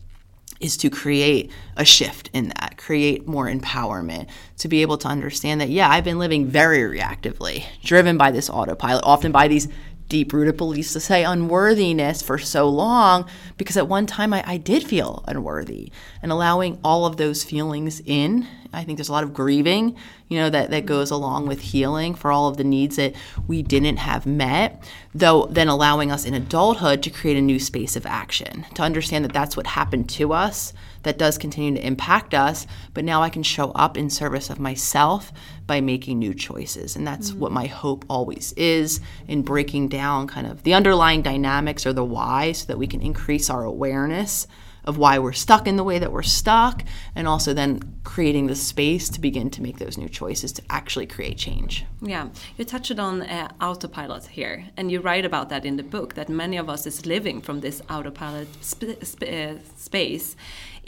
[0.60, 4.28] is to create a shift in that, create more empowerment,
[4.58, 8.50] to be able to understand that, yeah, I've been living very reactively, driven by this
[8.50, 9.68] autopilot, often by these
[10.08, 14.56] deep rooted beliefs to say unworthiness for so long because at one time I, I,
[14.56, 15.92] did feel unworthy
[16.22, 19.94] and allowing all of those feelings in i think there's a lot of grieving
[20.28, 23.14] you know that, that goes along with healing for all of the needs that
[23.46, 24.82] we didn't have met
[25.14, 29.24] though then allowing us in adulthood to create a new space of action to understand
[29.24, 33.30] that that's what happened to us that does continue to impact us, but now I
[33.30, 35.32] can show up in service of myself
[35.66, 36.96] by making new choices.
[36.96, 37.40] And that's mm-hmm.
[37.40, 42.04] what my hope always is in breaking down kind of the underlying dynamics or the
[42.04, 44.46] why so that we can increase our awareness
[44.88, 46.82] of why we're stuck in the way that we're stuck,
[47.14, 51.06] and also then creating the space to begin to make those new choices to actually
[51.06, 51.84] create change.
[52.00, 56.14] Yeah, you touched on uh, autopilot here, and you write about that in the book
[56.14, 60.36] that many of us is living from this autopilot sp sp uh, space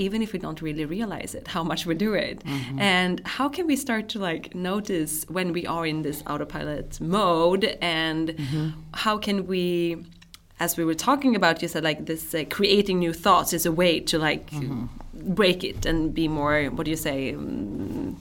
[0.00, 2.80] even if we don't really realize it how much we do it mm-hmm.
[2.80, 7.64] and how can we start to like notice when we are in this autopilot mode
[7.82, 8.70] and mm-hmm.
[8.94, 10.02] how can we
[10.58, 13.72] as we were talking about you said like this uh, creating new thoughts is a
[13.72, 14.86] way to like mm-hmm.
[15.34, 18.16] break it and be more what do you say um,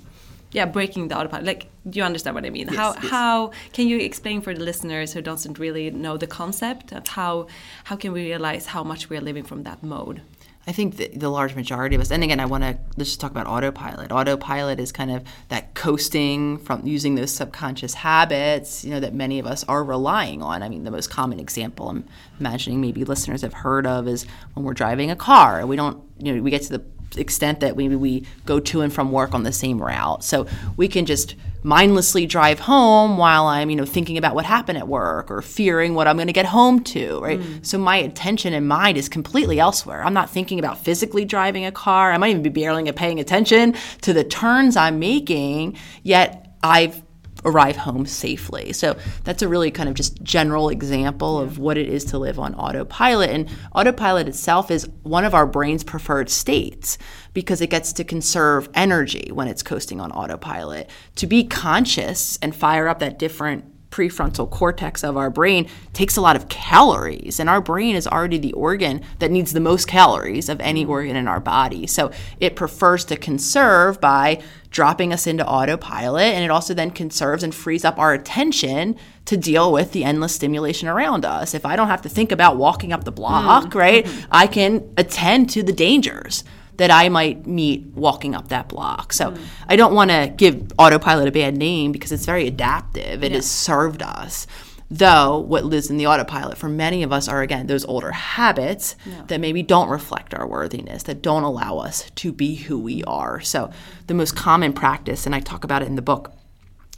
[0.51, 3.09] yeah breaking the autopilot like do you understand what i mean yes, how yes.
[3.09, 7.47] how can you explain for the listeners who doesn't really know the concept of how
[7.85, 10.21] how can we realize how much we're living from that mode
[10.69, 13.19] I think the, the large majority of us, and again, I want to let's just
[13.19, 14.11] talk about autopilot.
[14.11, 19.39] Autopilot is kind of that coasting from using those subconscious habits, you know, that many
[19.39, 20.61] of us are relying on.
[20.61, 22.05] I mean, the most common example I'm
[22.39, 26.03] imagining maybe listeners have heard of is when we're driving a car and we don't,
[26.19, 26.85] you know, we get to the
[27.17, 30.23] extent that maybe we go to and from work on the same route.
[30.23, 30.47] So
[30.77, 34.87] we can just mindlessly drive home while I'm, you know, thinking about what happened at
[34.87, 37.39] work or fearing what I'm going to get home to, right?
[37.39, 37.65] Mm.
[37.65, 40.03] So my attention and mind is completely elsewhere.
[40.03, 42.13] I'm not thinking about physically driving a car.
[42.13, 47.01] I might even be barely paying attention to the turns I'm making, yet I've
[47.45, 48.73] arrive home safely.
[48.73, 52.39] So that's a really kind of just general example of what it is to live
[52.39, 53.29] on autopilot.
[53.29, 56.97] And autopilot itself is one of our brain's preferred states
[57.33, 60.89] because it gets to conserve energy when it's coasting on autopilot.
[61.15, 66.21] To be conscious and fire up that different prefrontal cortex of our brain takes a
[66.21, 70.47] lot of calories and our brain is already the organ that needs the most calories
[70.47, 75.45] of any organ in our body so it prefers to conserve by dropping us into
[75.45, 80.03] autopilot and it also then conserves and frees up our attention to deal with the
[80.03, 83.65] endless stimulation around us if i don't have to think about walking up the block
[83.65, 83.75] mm.
[83.75, 84.27] right mm-hmm.
[84.31, 86.43] i can attend to the dangers
[86.79, 89.11] that I might meet walking up that block.
[89.11, 89.39] So mm.
[89.67, 93.21] I don't want to give autopilot a bad name because it's very adaptive.
[93.21, 93.37] It yeah.
[93.37, 94.47] has served us.
[94.89, 98.95] Though what lives in the autopilot for many of us are, again, those older habits
[99.05, 99.23] yeah.
[99.27, 103.41] that maybe don't reflect our worthiness, that don't allow us to be who we are.
[103.41, 103.71] So
[104.07, 106.31] the most common practice, and I talk about it in the book,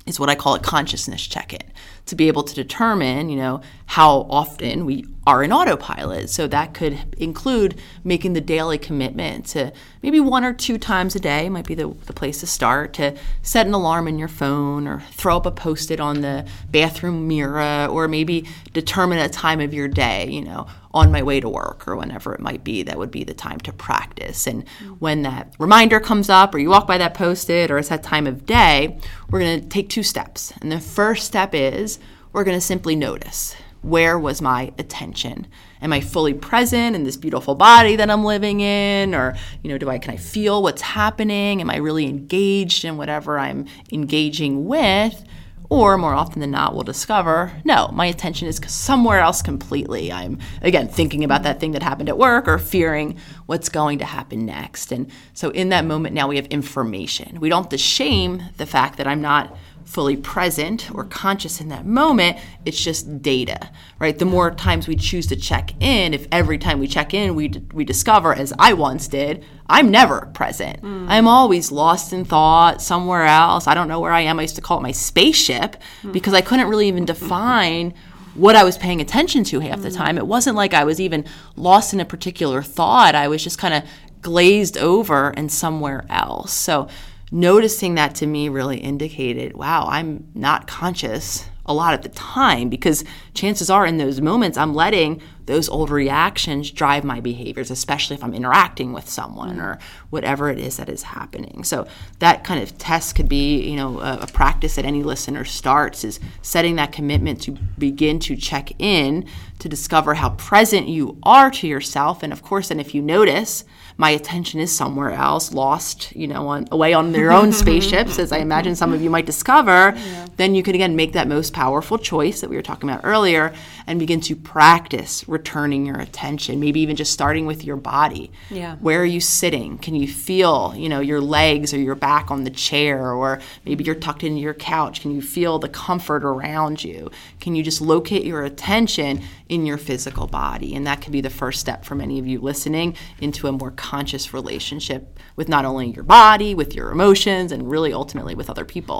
[0.06, 1.64] is what I call a consciousness check in
[2.12, 6.30] to be able to determine, you know, how often we are in autopilot.
[6.30, 11.22] So that could include making the daily commitment to maybe one or two times a
[11.22, 14.88] day might be the, the place to start to set an alarm in your phone
[14.88, 19.74] or throw up a post-it on the bathroom mirror or maybe determine a time of
[19.74, 22.98] your day, you know, on my way to work or whenever it might be, that
[22.98, 24.48] would be the time to practice.
[24.48, 24.68] And
[25.00, 28.04] when that reminder comes up or you walk by that post it or it's that
[28.04, 28.98] time of day,
[29.30, 30.52] we're going to take two steps.
[30.62, 32.00] And the first step is
[32.34, 35.48] we're going to simply notice where was my attention
[35.82, 39.78] am i fully present in this beautiful body that i'm living in or you know
[39.78, 44.66] do i can i feel what's happening am i really engaged in whatever i'm engaging
[44.66, 45.24] with
[45.72, 50.12] or more often than not, we'll discover no, my attention is somewhere else completely.
[50.12, 54.06] I'm, again, thinking about that thing that happened at work or fearing what's going to
[54.06, 54.92] happen next.
[54.92, 57.40] And so in that moment, now we have information.
[57.40, 59.56] We don't have to shame the fact that I'm not
[59.92, 62.38] fully present or conscious in that moment.
[62.64, 63.70] It's just data,
[64.00, 64.18] right?
[64.18, 67.50] The more times we choose to check in, if every time we check in, we,
[67.50, 70.82] d- we discover, as I once did, I'm never present.
[70.82, 71.08] Mm.
[71.10, 73.68] I'm always lost in thought somewhere else.
[73.68, 74.40] I don't know where I am.
[74.40, 76.14] I used to call it my spaceship mm.
[76.14, 77.94] because I couldn't really even define
[78.34, 79.98] what I was paying attention to half the mm.
[79.98, 80.18] time.
[80.18, 81.26] It wasn't like I was even
[81.58, 83.14] lost in a particular thought.
[83.14, 83.84] I was just kind of
[84.22, 86.54] glazed over and somewhere else.
[86.54, 86.88] So
[87.32, 92.70] noticing that to me really indicated, wow, I'm not conscious a lot of the time
[92.70, 98.16] because chances are in those moments I'm letting those old reactions drive my behaviors, especially
[98.16, 99.80] if I'm interacting with someone or
[100.10, 101.64] whatever it is that is happening.
[101.64, 101.88] So
[102.20, 106.04] that kind of test could be, you know, a, a practice that any listener starts
[106.04, 109.26] is setting that commitment to begin to check in
[109.60, 112.24] to discover how present you are to yourself.
[112.24, 113.66] And of course, and if you notice,
[114.02, 118.32] my attention is somewhere else, lost, you know, on, away on their own spaceships, as
[118.32, 120.26] I imagine some of you might discover, yeah.
[120.38, 123.54] then you can again make that most powerful choice that we were talking about earlier
[123.86, 128.32] and begin to practice returning your attention, maybe even just starting with your body.
[128.50, 128.76] Yeah.
[128.78, 129.78] Where are you sitting?
[129.78, 133.84] Can you feel, you know, your legs or your back on the chair or maybe
[133.84, 135.02] you're tucked into your couch?
[135.02, 137.12] Can you feel the comfort around you?
[137.40, 140.74] Can you just locate your attention in your physical body?
[140.74, 143.70] And that could be the first step for many of you listening into a more
[143.92, 148.64] conscious relationship with not only your body, with your emotions, and really ultimately with other
[148.76, 149.00] people.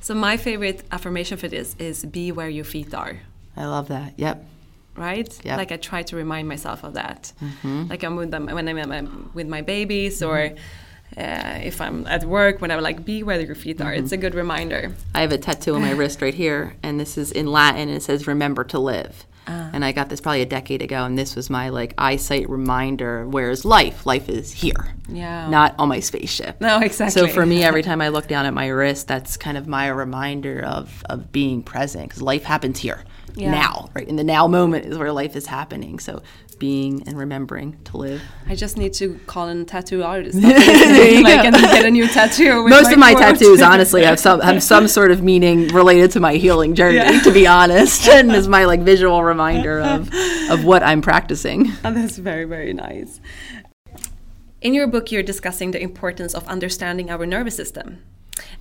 [0.00, 3.14] So my favorite affirmation for this is be where your feet are.
[3.56, 4.14] I love that.
[4.16, 4.36] Yep.
[4.96, 5.30] Right?
[5.44, 5.56] Yep.
[5.56, 7.32] Like I try to remind myself of that.
[7.40, 7.86] Mm-hmm.
[7.92, 11.20] Like I'm with them when I'm with my babies or mm-hmm.
[11.24, 13.92] uh, if I'm at work, when I'm like, be where your feet are.
[13.92, 14.02] Mm-hmm.
[14.02, 14.82] It's a good reminder.
[15.14, 17.96] I have a tattoo on my wrist right here, and this is in Latin, and
[17.98, 19.24] it says, remember to live.
[19.50, 22.48] Uh, and I got this probably a decade ago, and this was my like eyesight
[22.48, 23.26] reminder.
[23.26, 24.06] Where's life?
[24.06, 26.60] Life is here, yeah, not on my spaceship.
[26.60, 27.20] No, exactly.
[27.20, 29.88] So for me, every time I look down at my wrist, that's kind of my
[29.88, 33.04] reminder of of being present because life happens here,
[33.34, 33.50] yeah.
[33.50, 35.98] now, right in the now moment is where life is happening.
[35.98, 36.22] So
[36.60, 38.22] being and remembering to live.
[38.46, 42.68] I just need to call in a tattoo artist, like, and get a new tattoo.
[42.68, 43.22] Most my of my quote.
[43.22, 46.96] tattoos, honestly, have some have some sort of meaning related to my healing journey.
[46.96, 47.20] Yeah.
[47.22, 50.10] To be honest, and is my like visual reminder of
[50.50, 51.68] of what I'm practicing.
[51.82, 53.20] And oh, that's very very nice.
[54.60, 58.02] In your book, you're discussing the importance of understanding our nervous system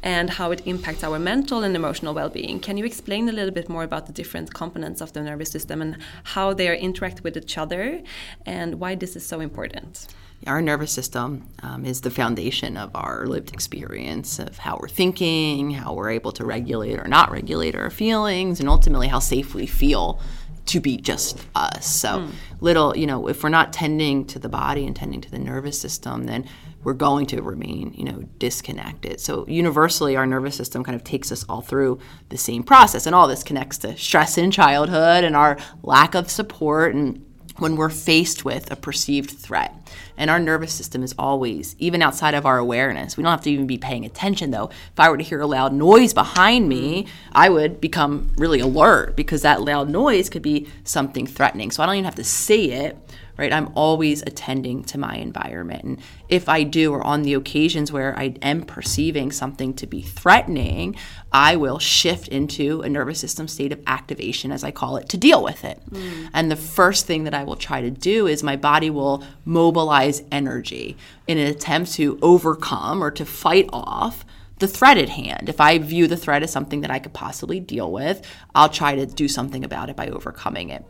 [0.03, 2.59] and how it impacts our mental and emotional well-being.
[2.59, 5.81] Can you explain a little bit more about the different components of the nervous system
[5.81, 8.01] and how they interact with each other
[8.45, 10.07] and why this is so important?
[10.47, 15.71] Our nervous system um, is the foundation of our lived experience of how we're thinking,
[15.71, 19.65] how we're able to regulate or not regulate our feelings, and ultimately how safe we
[19.65, 20.21] feel
[20.67, 21.85] to be just us.
[21.85, 22.31] So, mm.
[22.61, 25.81] little, you know, if we're not tending to the body and tending to the nervous
[25.81, 26.47] system, then
[26.83, 29.19] we're going to remain, you know, disconnected.
[29.19, 31.99] So, universally, our nervous system kind of takes us all through
[32.29, 33.05] the same process.
[33.05, 37.25] And all this connects to stress in childhood and our lack of support and
[37.57, 39.75] when we're faced with a perceived threat.
[40.19, 43.51] And our nervous system is always, even outside of our awareness, we don't have to
[43.51, 44.69] even be paying attention though.
[44.91, 49.15] If I were to hear a loud noise behind me, I would become really alert
[49.15, 51.71] because that loud noise could be something threatening.
[51.71, 52.97] So I don't even have to see it
[53.39, 53.53] right?
[53.53, 55.83] I'm always attending to my environment.
[55.85, 60.01] And if I do, or on the occasions where I am perceiving something to be
[60.01, 60.97] threatening,
[61.31, 65.17] I will shift into a nervous system state of activation, as I call it, to
[65.17, 65.81] deal with it.
[65.89, 66.29] Mm.
[66.33, 70.08] And the first thing that I will try to do is my body will mobilize
[70.31, 70.97] energy
[71.27, 74.25] in an attempt to overcome or to fight off
[74.59, 75.49] the threat at hand.
[75.49, 78.95] If I view the threat as something that I could possibly deal with, I'll try
[78.95, 80.85] to do something about it by overcoming it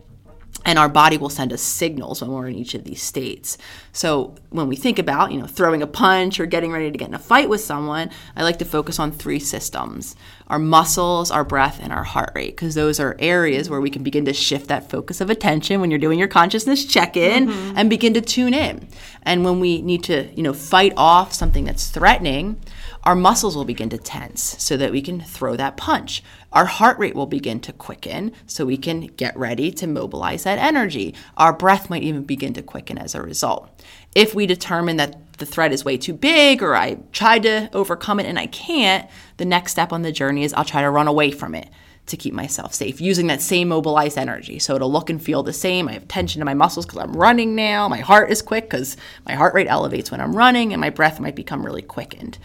[0.66, 3.58] and our body will send us signals when we're in each of these states.
[3.92, 7.08] So when we think about, you know, throwing a punch or getting ready to get
[7.08, 10.16] in a fight with someone, I like to focus on three systems:
[10.48, 14.04] our muscles, our breath, and our heart rate, because those are areas where we can
[14.04, 17.78] begin to shift that focus of attention when you're doing your consciousness check-in mm-hmm.
[17.78, 18.88] and begin to tune in.
[19.24, 22.60] And when we need to, you know, fight off something that's threatening,
[23.04, 26.24] our muscles will begin to tense so that we can throw that punch.
[26.52, 30.60] Our heart rate will begin to quicken so we can get ready to mobilize that
[30.60, 31.16] energy.
[31.38, 33.70] Our breath might even begin to quicken as a result.
[34.16, 38.20] If we determine that the threat is way too big or I tried to overcome
[38.20, 41.08] it and I can't, the next step on the journey is I'll try to run
[41.08, 41.70] away from it
[42.08, 44.60] to keep myself safe using that same mobilized energy.
[44.60, 45.88] So it'll look and feel the same.
[45.88, 47.88] I have tension in my muscles because I'm running now.
[47.88, 51.20] My heart is quick because my heart rate elevates when I'm running and my breath
[51.20, 52.38] might become really quickened.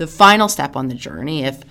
[0.00, 1.62] The final step on the journey, if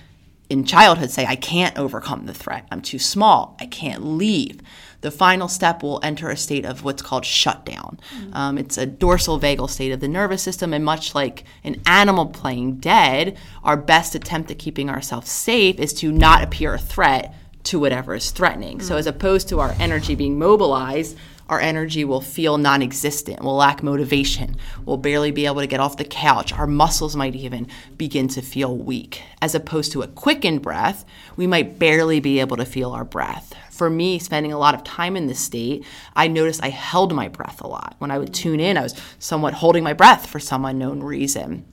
[0.51, 4.61] in childhood say, I can't overcome the threat, I'm too small, I can't leave.
[5.01, 7.99] The final step will enter a state of what's called shutdown.
[8.15, 8.33] Mm-hmm.
[8.35, 12.27] Um, it's a dorsal vagal state of the nervous system, and much like an animal
[12.27, 17.33] playing dead, our best attempt at keeping ourselves safe is to not appear a threat
[17.63, 18.77] to whatever is threatening.
[18.77, 18.87] Mm-hmm.
[18.87, 21.17] So, as opposed to our energy being mobilized,
[21.49, 25.79] our energy will feel non existent, we'll lack motivation, we'll barely be able to get
[25.79, 29.23] off the couch, our muscles might even begin to feel weak.
[29.41, 31.03] As opposed to a quickened breath,
[31.35, 33.53] we might barely be able to feel our breath.
[33.71, 35.83] For me, spending a lot of time in this state,
[36.15, 37.95] I noticed I held my breath a lot.
[37.97, 41.65] When I would tune in, I was somewhat holding my breath for some unknown reason.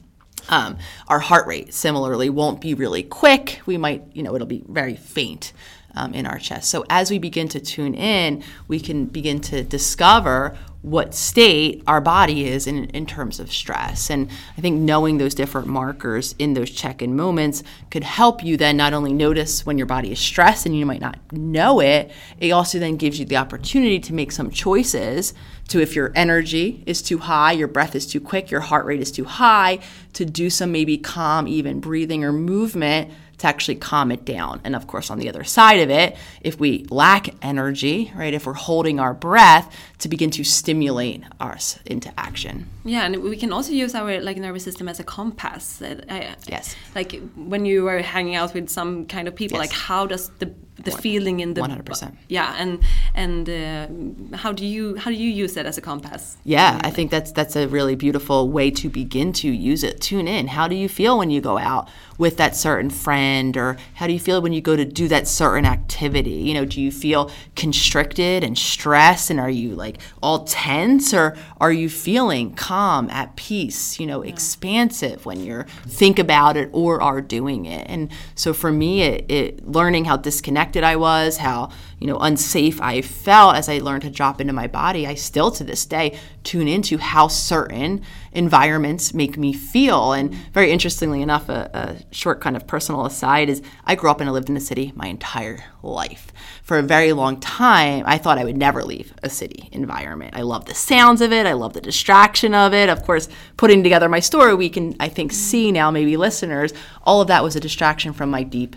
[0.49, 3.61] Um, our heart rate similarly won't be really quick.
[3.67, 5.53] We might, you know, it'll be very faint
[5.97, 6.71] um, in our chest.
[6.71, 12.01] So as we begin to tune in, we can begin to discover what state our
[12.01, 14.09] body is in, in terms of stress.
[14.09, 18.57] And I think knowing those different markers in those check in moments could help you
[18.57, 22.13] then not only notice when your body is stressed and you might not know it,
[22.39, 25.35] it also then gives you the opportunity to make some choices
[25.67, 29.01] to if your energy is too high, your breath is too quick, your heart rate
[29.01, 29.81] is too high,
[30.13, 34.61] to do some maybe calm, even breathing or movement to actually calm it down.
[34.65, 38.47] And of course, on the other side of it, if we lack energy, right, if
[38.47, 42.69] we're holding our breath, to begin to stimulate us into action.
[42.85, 45.81] Yeah, and we can also use our like nervous system as a compass.
[45.81, 46.77] Uh, yes.
[46.95, 49.69] Like when you are hanging out with some kind of people, yes.
[49.69, 52.15] like how does the the feeling in the 100%.
[52.29, 52.81] Yeah, and
[53.15, 56.37] and uh, how do you how do you use that as a compass?
[56.45, 60.01] Yeah, I think that's that's a really beautiful way to begin to use it.
[60.01, 60.49] Tune in.
[60.49, 64.13] How do you feel when you go out with that certain friend or how do
[64.13, 66.31] you feel when you go to do that certain activity?
[66.31, 71.37] You know, do you feel constricted and stressed and are you like all tense or
[71.61, 74.31] are you feeling calm, at peace, you know, yeah.
[74.31, 77.87] expansive when you're think about it or are doing it?
[77.89, 82.19] And so for me, it, it learning how disconnected disconnected I was, how you know
[82.19, 85.07] unsafe I felt as I learned to drop into my body.
[85.07, 88.03] I still to this day tune into how certain
[88.33, 90.13] environments make me feel.
[90.13, 94.21] And very interestingly enough, a, a short kind of personal aside is I grew up
[94.21, 96.33] and I lived in a city my entire life.
[96.63, 100.35] For a very long time, I thought I would never leave a city environment.
[100.37, 101.47] I love the sounds of it.
[101.47, 102.89] I love the distraction of it.
[102.89, 107.21] Of course, putting together my story, we can I think see now maybe listeners all
[107.21, 108.77] of that was a distraction from my deep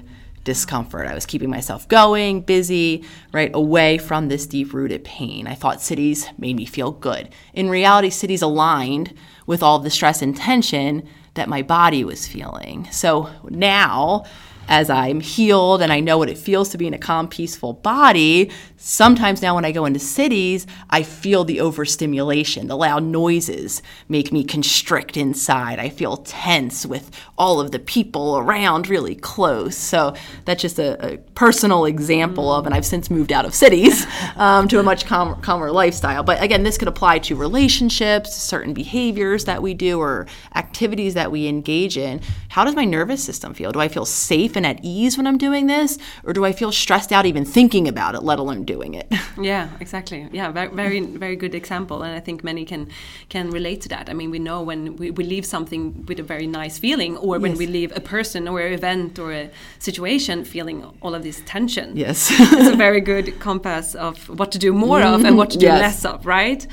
[0.50, 1.06] discomfort.
[1.06, 5.46] I was keeping myself going, busy, right, away from this deep rooted pain.
[5.46, 7.30] I thought cities made me feel good.
[7.54, 9.14] In reality, cities aligned
[9.46, 12.88] with all the stress and tension that my body was feeling.
[12.92, 14.26] So now,
[14.68, 17.74] as I'm healed and I know what it feels to be in a calm, peaceful
[17.74, 22.68] body, sometimes now when I go into cities, I feel the overstimulation.
[22.68, 25.80] The loud noises make me constrict inside.
[25.80, 29.76] I feel tense with all of the people around really close.
[29.76, 30.16] So
[30.46, 34.08] that's just a, a personal example of, and I've since moved out of cities
[34.38, 36.24] um, to a much calmer, calmer lifestyle.
[36.24, 40.26] But again, this could apply to relationships, certain behaviors that we do, or
[40.56, 42.22] activities that we engage in.
[42.48, 43.72] How does my nervous system feel?
[43.72, 45.98] Do I feel safe and at ease when I'm doing this?
[46.24, 49.08] Or do I feel stressed out even thinking about it, let alone doing it?
[49.42, 50.28] Yeah, exactly.
[50.40, 52.88] Yeah, very, very, very good example, and I think many can
[53.30, 54.06] can relate to that.
[54.10, 57.40] I mean, we know when we, we leave something with a very nice feeling, or
[57.40, 57.60] when Yes.
[57.64, 59.50] we leave a person or an event or a
[59.80, 61.88] situation feeling all of this tension.
[62.06, 62.30] Yes.
[62.60, 65.66] it's a very good compass of what to do more of and what to do
[65.68, 65.80] Yes.
[65.82, 66.68] less of, right?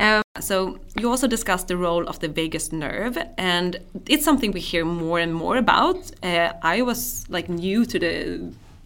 [0.00, 3.76] Um, so you also discussed the role of the vagus nerve, and
[4.06, 5.96] it's something we hear more and more about.
[6.22, 8.14] Uh, I was like new to the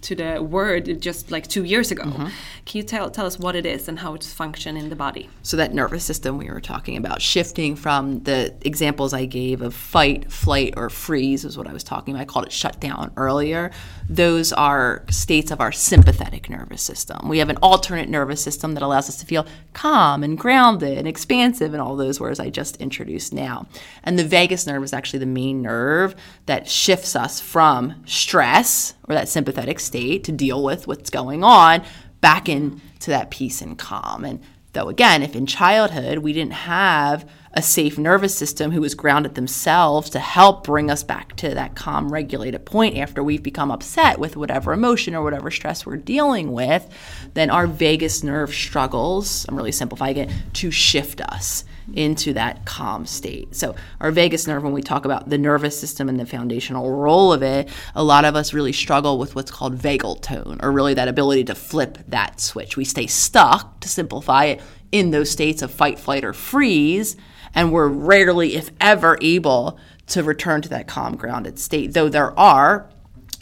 [0.03, 2.05] to the word just like two years ago.
[2.05, 2.27] Mm-hmm.
[2.67, 5.31] Can you tell tell us what it is and how it's function in the body?
[5.43, 9.75] So that nervous system we were talking about, shifting from the examples I gave of
[9.75, 12.23] fight, flight, or freeze is what I was talking about.
[12.23, 13.71] I called it shut down earlier.
[14.15, 17.31] Those are states of our sympathetic nervous system.
[17.31, 21.09] We have an alternate nervous system that allows us to feel calm and grounded and
[21.09, 23.67] expansive and all those words I just introduced now.
[24.05, 29.15] And the vagus nerve is actually the main nerve that shifts us from stress or
[29.15, 31.83] that sympathetic state to deal with what's going on
[32.21, 34.27] back into that peace and calm.
[34.27, 34.41] And
[34.75, 39.35] though, again, if in childhood we didn't have a safe nervous system who is grounded
[39.35, 44.19] themselves to help bring us back to that calm, regulated point after we've become upset
[44.19, 46.89] with whatever emotion or whatever stress we're dealing with,
[47.35, 53.05] then our vagus nerve struggles, I'm really simplifying it, to shift us into that calm
[53.05, 53.55] state.
[53.55, 57.33] So, our vagus nerve, when we talk about the nervous system and the foundational role
[57.33, 60.95] of it, a lot of us really struggle with what's called vagal tone, or really
[60.95, 62.77] that ability to flip that switch.
[62.77, 67.17] We stay stuck, to simplify it, in those states of fight, flight, or freeze,
[67.55, 69.79] and we're rarely, if ever, able
[70.09, 71.93] to return to that calm, grounded state.
[71.95, 72.89] Though there are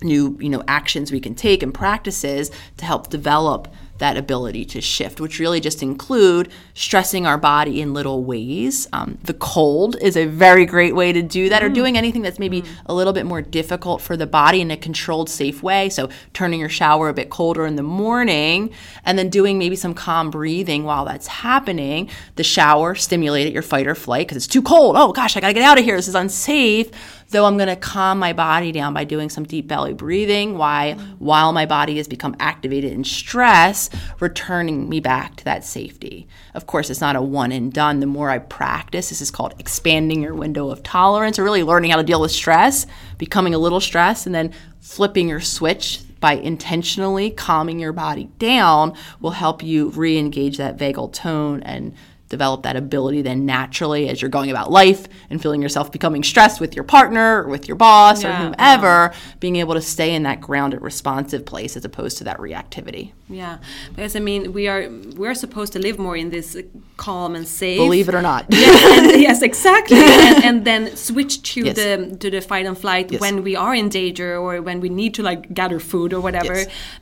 [0.02, 3.68] new you know actions we can take and practices to help develop
[4.00, 8.88] that ability to shift, which really just include stressing our body in little ways.
[8.92, 12.38] Um, the cold is a very great way to do that, or doing anything that's
[12.38, 15.88] maybe a little bit more difficult for the body in a controlled, safe way.
[15.88, 18.70] So, turning your shower a bit colder in the morning,
[19.04, 22.10] and then doing maybe some calm breathing while that's happening.
[22.36, 24.96] The shower stimulated your fight or flight because it's too cold.
[24.98, 25.96] Oh gosh, I gotta get out of here.
[25.96, 26.90] This is unsafe
[27.30, 30.94] though I'm going to calm my body down by doing some deep belly breathing while
[31.18, 36.26] while my body has become activated in stress, returning me back to that safety.
[36.54, 38.00] Of course, it's not a one and done.
[38.00, 41.90] The more I practice, this is called expanding your window of tolerance or really learning
[41.92, 42.86] how to deal with stress,
[43.18, 48.94] becoming a little stressed and then flipping your switch by intentionally calming your body down
[49.20, 51.94] will help you re-engage that vagal tone and
[52.30, 56.60] develop that ability then naturally as you're going about life and feeling yourself becoming stressed
[56.60, 60.22] with your partner or with your boss or Yeah, whomever, being able to stay in
[60.22, 63.12] that grounded, responsive place as opposed to that reactivity.
[63.30, 63.58] Yeah,
[63.94, 66.56] because I mean, we are we are supposed to live more in this
[66.96, 67.78] calm and safe.
[67.78, 68.46] Believe it or not.
[68.50, 69.98] yes, and, yes, exactly.
[70.02, 71.76] and, and then switch to Yes.
[71.76, 73.20] the to the fight and flight Yes.
[73.20, 76.56] when we are in danger or when we need to like gather food or whatever.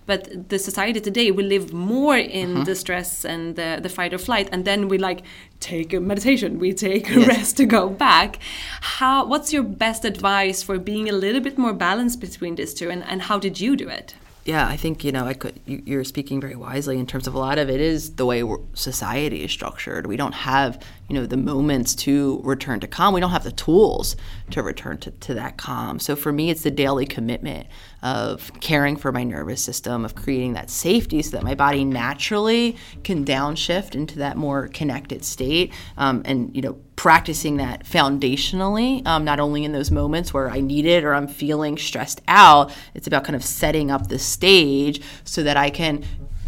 [0.06, 2.64] But the society today we live more in Mm-hmm.
[2.64, 5.20] the stress and the the fight or flight, and then we like
[5.60, 8.38] take a meditation, we take a rest to go back.
[8.98, 9.24] How?
[9.26, 13.02] What's your best advice for being a little bit more balanced between these two, and,
[13.10, 14.14] and how did you do it?
[14.48, 15.60] Yeah, I think you know I could.
[15.66, 18.42] You, you're speaking very wisely in terms of a lot of it is the way
[18.72, 20.06] society is structured.
[20.06, 23.12] We don't have you know the moments to return to calm.
[23.12, 24.16] We don't have the tools
[24.52, 25.98] to return to, to that calm.
[25.98, 27.66] So for me, it's the daily commitment
[28.02, 32.78] of caring for my nervous system, of creating that safety so that my body naturally
[33.04, 39.24] can downshift into that more connected state, um, and you know practicing that foundationally, um,
[39.24, 43.06] not only in those moments where I need it or I'm feeling stressed out, it's
[43.06, 46.04] about kind of setting up the stage so that I can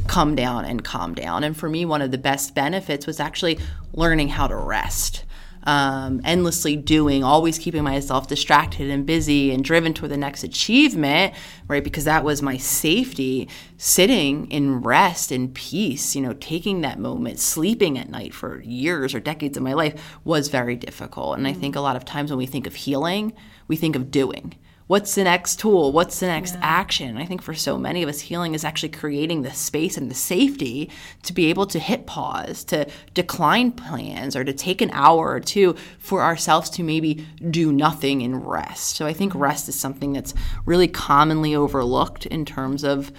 [0.08, 1.44] come down and calm down.
[1.44, 3.60] And for me, one of the best benefits was actually
[3.92, 5.24] learning how to rest.
[5.64, 11.34] Um, endlessly doing, always keeping myself distracted and busy and driven toward the next achievement,
[11.68, 11.84] right?
[11.84, 13.46] Because that was my safety.
[13.76, 19.14] Sitting in rest and peace, you know, taking that moment, sleeping at night for years
[19.14, 21.36] or decades of my life was very difficult.
[21.36, 23.34] And I think a lot of times when we think of healing,
[23.68, 24.54] we think of doing
[24.90, 25.92] what's the next tool?
[25.92, 27.16] What's the next action?
[27.16, 30.16] I think for so many of us, healing is actually creating the space and the
[30.16, 30.90] safety
[31.22, 35.38] to be able to hit pause, to decline plans, or to take an hour or
[35.38, 38.96] two for ourselves to maybe do nothing and rest.
[38.96, 40.34] So I think rest is something that's
[40.66, 43.12] really commonly overlooked in terms of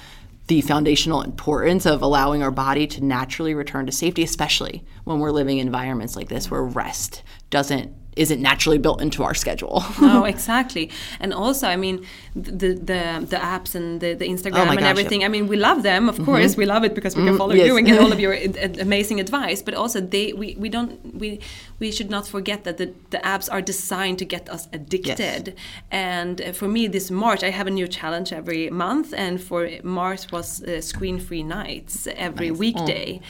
[0.47, 5.31] the foundational importance of allowing our body to naturally return to safety, especially when we're
[5.31, 9.83] living in environments like this where rest doesn't isn't naturally built into our schedule.
[10.01, 10.89] no, exactly.
[11.19, 12.05] And also, I mean,
[12.35, 15.21] the the, the apps and the, the Instagram Oh and gosh, everything.
[15.21, 15.29] yep.
[15.29, 16.57] I mean, we love them, of course.
[16.57, 17.67] We love it because we can follow yes.
[17.67, 19.61] you and get all of your uh, uh, amazing advice.
[19.61, 21.39] But also, they we, we don't we
[21.79, 25.47] we should not forget that the, the apps are designed to get us addicted.
[25.47, 25.55] Yes.
[25.89, 29.69] And uh, for me, this March, I have a new challenge every month, and for
[29.83, 33.21] March was uh, screen-free nights every weekday.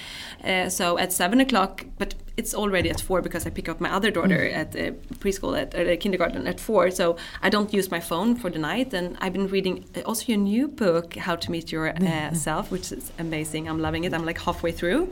[0.44, 3.92] Uh, so at seven o'clock, but it's already at four because I pick up my
[3.92, 6.92] other daughter at uh, preschool at uh, kindergarten at four.
[6.92, 8.94] So I don't use my phone for the night.
[8.94, 12.72] And I've been reading uh, also your new book, How to Meet Your uh, Self,
[12.72, 13.68] which is amazing.
[13.68, 14.14] I'm loving it.
[14.14, 15.12] I'm like halfway through.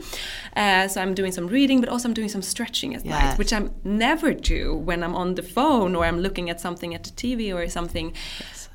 [0.56, 3.52] Uh, so I'm doing some reading, but also I'm doing some stretching at night, which
[3.52, 7.10] I never do when I'm on the phone or I'm looking at something at the
[7.10, 8.14] TV or something.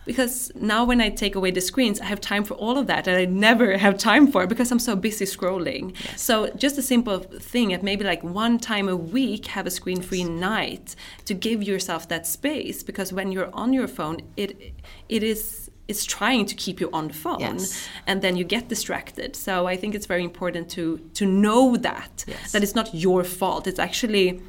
[0.06, 3.08] Because now when I take away the screens, I have time for all of that,
[3.08, 5.96] and I never have time for it because I'm so busy scrolling.
[6.18, 10.24] So just a simple thing at maybe like one time a week, have a screen-free
[10.26, 10.96] night
[11.26, 12.84] to give yourself that space.
[12.84, 14.74] Because when you're on your phone, it
[15.10, 17.88] it is it's trying to keep you on the phone, Yes.
[18.08, 19.36] and then you get distracted.
[19.36, 22.52] So I think it's very important to to know that Yes.
[22.52, 23.68] that it's not your fault.
[23.68, 24.42] It's actually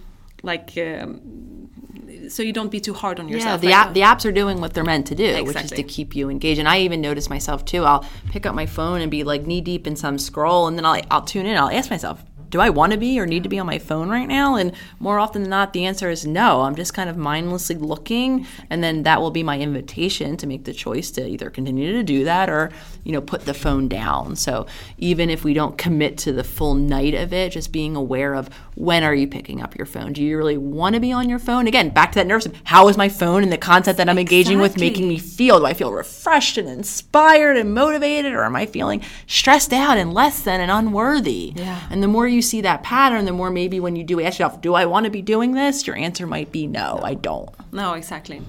[0.43, 0.73] like.
[0.77, 1.21] Um,
[2.29, 3.61] so you don't be too hard on Yeah, yourself.
[3.61, 5.83] the, like, app, the apps are doing what they're meant to do, which is to
[5.83, 6.59] keep you engaged.
[6.59, 7.85] And I even notice myself too.
[7.85, 10.85] I'll pick up my phone and be like knee deep in some scroll, and then
[10.85, 11.57] I'll, I'll tune in.
[11.57, 14.09] I'll ask myself, do I want to be or need to be on my phone
[14.09, 14.55] right now?
[14.55, 16.63] And more often than not, the answer is no.
[16.63, 20.65] I'm just kind of mindlessly looking, and then that will be my invitation to make
[20.65, 22.71] the choice to either continue to do that or,
[23.07, 24.35] you know, put the phone down.
[24.35, 24.67] So
[24.99, 28.51] even if we don't commit to the full night of it, just being aware of
[28.75, 30.13] when are you picking up your phone?
[30.13, 31.69] Do you really want to be on your phone?
[31.69, 32.53] Again, back to that nervous.
[32.65, 35.61] How is my phone and the content that I'm engaging with making me feel?
[35.61, 40.13] Do I feel refreshed and inspired and motivated, or am I feeling stressed out and
[40.13, 41.53] less than and unworthy?
[41.55, 41.81] Yeah.
[41.89, 44.61] And the more you see that pattern, the more maybe when you do ask yourself,
[44.61, 47.51] "Do I want to be doing this?" Your answer might be no, I don't.
[47.73, 48.43] No, exactly.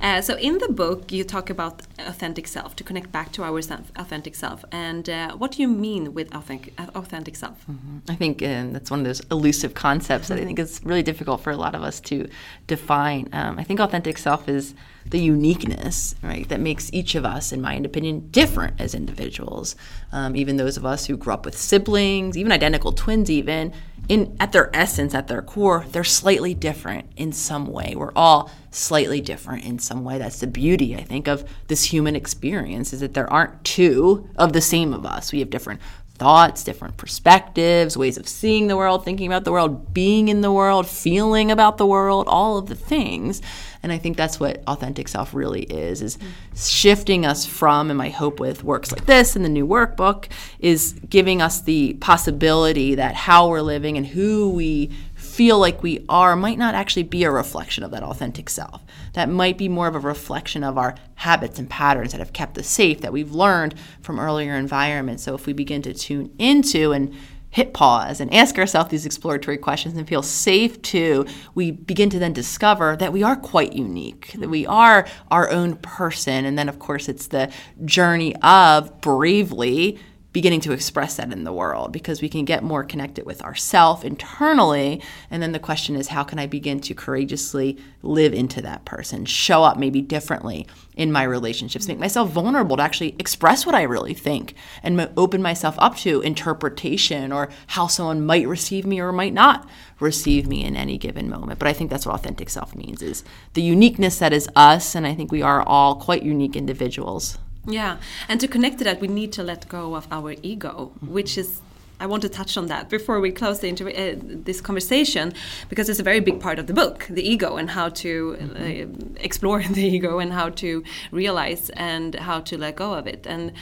[0.00, 3.62] Uh, so in the book, you talk about authentic self to connect back to our
[3.62, 4.64] self, authentic self.
[4.72, 7.64] And uh, what do you mean with authentic, authentic self?
[8.08, 11.40] I think um, that's one of those elusive concepts that I think is really difficult
[11.42, 12.28] for a lot of us to
[12.66, 13.28] define.
[13.32, 14.74] Um, I think authentic self is
[15.06, 19.76] the uniqueness, right, that makes each of us, in my opinion, different as individuals.
[20.12, 23.72] Um, even those of us who grew up with siblings, even identical twins, even
[24.08, 27.94] in at their essence, at their core, they're slightly different in some way.
[27.96, 30.18] We're all slightly different in some way.
[30.18, 34.52] That's the beauty, I think, of this human experience is that there aren't two of
[34.52, 35.32] the same of us.
[35.32, 35.80] We have different
[36.14, 40.52] thoughts, different perspectives, ways of seeing the world, thinking about the world, being in the
[40.52, 43.42] world, feeling about the world, all of the things.
[43.82, 46.18] And I think that's what authentic self really is is
[46.54, 50.26] shifting us from and my hope with works like this and the new workbook
[50.60, 56.04] is giving us the possibility that how we're living and who we feel like we
[56.08, 58.82] are might not actually be a reflection of that authentic self.
[59.14, 62.58] That might be more of a reflection of our habits and patterns that have kept
[62.58, 65.22] us safe, that we've learned from earlier environments.
[65.22, 67.14] So if we begin to tune into and
[67.52, 71.24] hit pause and ask ourselves these exploratory questions and feel safe to,
[71.54, 75.76] we begin to then discover that we are quite unique, that we are our own
[75.76, 76.46] person.
[76.46, 77.52] And then, of course, it's the
[77.84, 80.00] journey of bravely
[80.32, 84.04] beginning to express that in the world because we can get more connected with ourself
[84.04, 85.02] internally.
[85.30, 89.24] And then the question is how can i begin to courageously live into that person
[89.24, 90.66] show up maybe differently
[90.96, 95.40] in my relationships make myself vulnerable to actually express what i really think and open
[95.40, 99.68] myself up to interpretation or how someone might receive me or might not
[100.00, 101.58] receive me in any given moment.
[101.58, 103.24] But i think that's what authentic self means is
[103.54, 104.94] the uniqueness that is us.
[104.94, 107.98] And i think we are all quite unique individuals Yeah,
[108.28, 111.60] and to connect to that, we need to let go of our ego, which is.
[112.00, 115.34] I want to touch on that before we close the uh, this conversation
[115.68, 119.20] because it's a very big part of the book, the ego, and how to uh,
[119.20, 120.82] explore the ego and how to
[121.12, 123.24] realize and how to let go of it.
[123.24, 123.52] And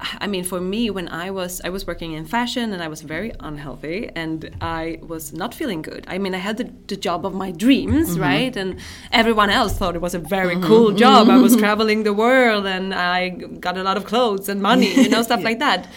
[0.00, 3.02] I mean, for me, when I was I was working in fashion and I was
[3.02, 6.04] very unhealthy and I was not feeling good.
[6.06, 8.20] I mean, I had the, the job of my dreams, mm-hmm.
[8.20, 8.56] right?
[8.56, 8.78] And
[9.10, 10.66] everyone else thought it was a very mm-hmm.
[10.66, 11.28] cool job.
[11.28, 15.08] I was traveling the world and I got a lot of clothes and money, you
[15.08, 15.88] know, stuff like that.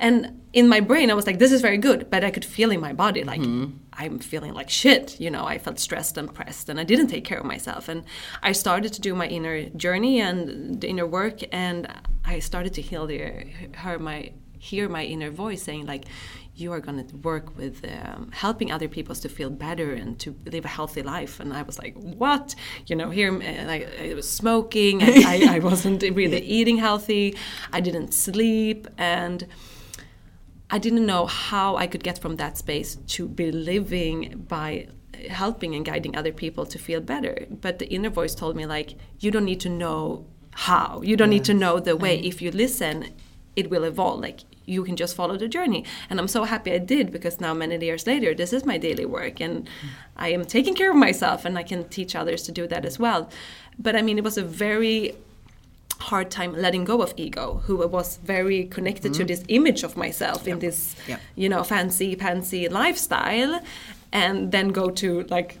[0.00, 2.72] And in my brain, I was like, "This is very good," but I could feel
[2.72, 3.76] in my body like mm-hmm.
[3.92, 5.20] I'm feeling like shit.
[5.20, 7.88] You know, I felt stressed and pressed, and I didn't take care of myself.
[7.88, 8.02] And
[8.42, 11.86] I started to do my inner journey and the inner work, and
[12.24, 13.46] I started to hear the,
[13.76, 16.06] her my hear my inner voice saying like
[16.54, 20.34] you are going to work with um, helping other people to feel better and to
[20.46, 21.38] live a healthy life.
[21.38, 22.54] And i was like what?
[22.86, 27.36] You know here I, I was smoking I, I wasn't really eating healthy.
[27.72, 28.88] I didn't sleep.
[28.96, 29.46] And
[30.70, 34.88] i didn't know how i could get from that space to be living by
[35.28, 37.46] helping and guiding other people to feel better.
[37.50, 41.02] But the inner voice told me like you don't need to know how.
[41.02, 42.18] You don't need to know the way.
[42.20, 43.06] If you listen
[43.56, 44.20] it will evolve.
[44.20, 45.84] Like you can just follow the journey.
[46.08, 49.04] And i'm so happy i did because now many years later this is my daily
[49.04, 49.68] work and
[50.16, 52.98] i am taking care of myself and i can teach others to do that as
[52.98, 53.28] well.
[53.78, 55.14] But i mean it was a very
[56.00, 59.22] hard time letting go of ego who was very connected mm-hmm.
[59.22, 60.54] to this image of myself yep.
[60.54, 61.20] in this yep.
[61.36, 63.60] you know fancy fancy lifestyle
[64.12, 65.58] and then go to like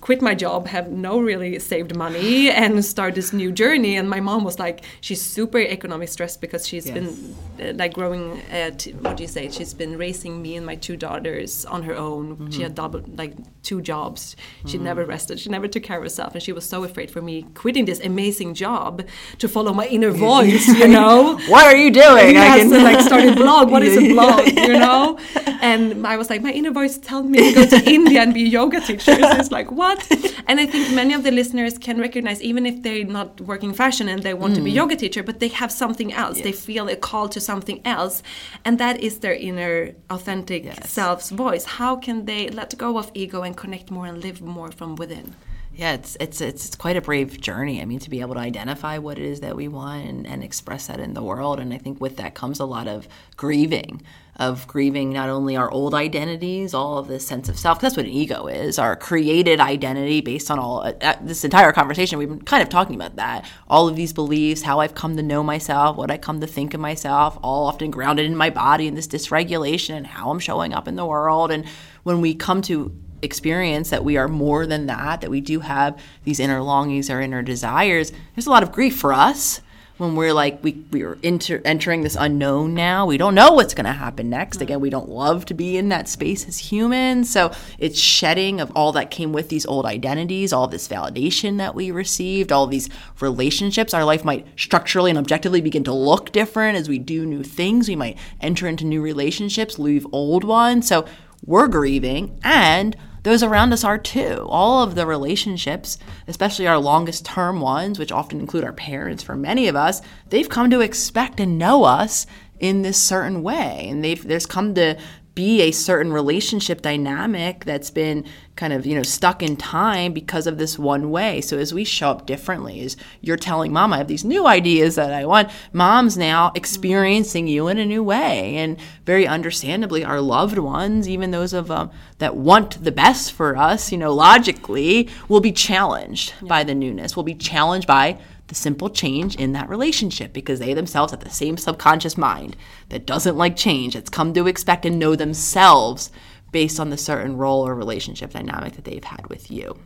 [0.00, 3.96] quit my job, have no really saved money, and start this new journey.
[3.96, 6.94] And my mom was like, she's super economic stressed because she's yes.
[6.94, 8.40] been uh, like growing.
[8.50, 9.50] At, what do you say?
[9.50, 12.36] She's been raising me and my two daughters on her own.
[12.36, 12.50] Mm-hmm.
[12.50, 14.36] She had double like two jobs.
[14.66, 14.84] She mm-hmm.
[14.84, 15.40] never rested.
[15.40, 18.00] She never took care of herself, and she was so afraid for me quitting this
[18.00, 19.02] amazing job
[19.38, 20.66] to follow my inner voice.
[20.68, 22.34] You know, what are you doing?
[22.34, 22.72] Yes, can...
[22.72, 23.70] and like start a blog.
[23.70, 24.46] What is a blog?
[24.46, 25.18] You know,
[25.60, 28.44] and I was like, my inner voice tells me to go to India and be
[28.44, 29.14] a yoga teacher.
[29.14, 30.06] So it's like what?
[30.46, 34.08] and I think many of the listeners can recognize, even if they're not working fashion
[34.08, 34.56] and they want mm.
[34.56, 34.76] to be mm.
[34.76, 36.36] yoga teacher, but they have something else.
[36.36, 36.44] Yes.
[36.44, 38.22] They feel a call to something else,
[38.64, 40.90] and that is their inner authentic yes.
[40.90, 41.64] self's voice.
[41.64, 45.34] How can they let go of ego and connect more and live more from within?
[45.76, 47.82] Yeah, it's it's it's, it's quite a brave journey.
[47.82, 50.42] I mean, to be able to identify what it is that we want and, and
[50.42, 53.06] express that in the world, and I think with that comes a lot of
[53.36, 54.02] grieving
[54.36, 58.04] of grieving not only our old identities, all of this sense of self, that's what
[58.04, 62.18] an ego is, our created identity based on all uh, this entire conversation.
[62.18, 63.48] We've been kind of talking about that.
[63.68, 66.74] All of these beliefs, how I've come to know myself, what I come to think
[66.74, 70.74] of myself, all often grounded in my body and this dysregulation and how I'm showing
[70.74, 71.50] up in the world.
[71.50, 71.64] And
[72.02, 75.98] when we come to experience that we are more than that, that we do have
[76.24, 79.62] these inner longings or inner desires, there's a lot of grief for us
[79.98, 83.86] when we're like we we're enter, entering this unknown now we don't know what's going
[83.86, 84.60] to happen next.
[84.60, 88.70] Again we don't love to be in that space as humans so it's shedding of
[88.72, 92.88] all that came with these old identities all this validation that we received all these
[93.20, 93.94] relationships.
[93.94, 97.88] Our life might structurally and objectively begin to look different as we do new things.
[97.88, 100.86] We might enter into new relationships leave old ones.
[100.86, 101.06] So
[101.44, 102.96] we're grieving and
[103.26, 104.46] those around us are too.
[104.48, 105.98] All of the relationships,
[106.28, 110.48] especially our longest term ones, which often include our parents for many of us, they've
[110.48, 112.24] come to expect and know us
[112.60, 113.88] in this certain way.
[113.90, 114.96] And they've there's come to
[115.36, 118.24] be a certain relationship dynamic that's been
[118.56, 121.42] kind of you know stuck in time because of this one way.
[121.42, 124.96] So as we show up differently as you're telling mom i have these new ideas
[124.96, 125.50] that i want.
[125.72, 126.56] Mom's now mm-hmm.
[126.56, 128.56] experiencing you in a new way.
[128.56, 133.56] And very understandably our loved ones even those of them that want the best for
[133.56, 136.48] us you know logically will be challenged yeah.
[136.48, 138.18] by the newness will be challenged by
[138.48, 142.56] the simple change in that relationship because they themselves have the same subconscious mind
[142.90, 143.94] that doesn't like change.
[143.94, 146.10] that's come to expect and know themselves
[146.52, 149.76] based on the certain role or relationship dynamic that they've had with you.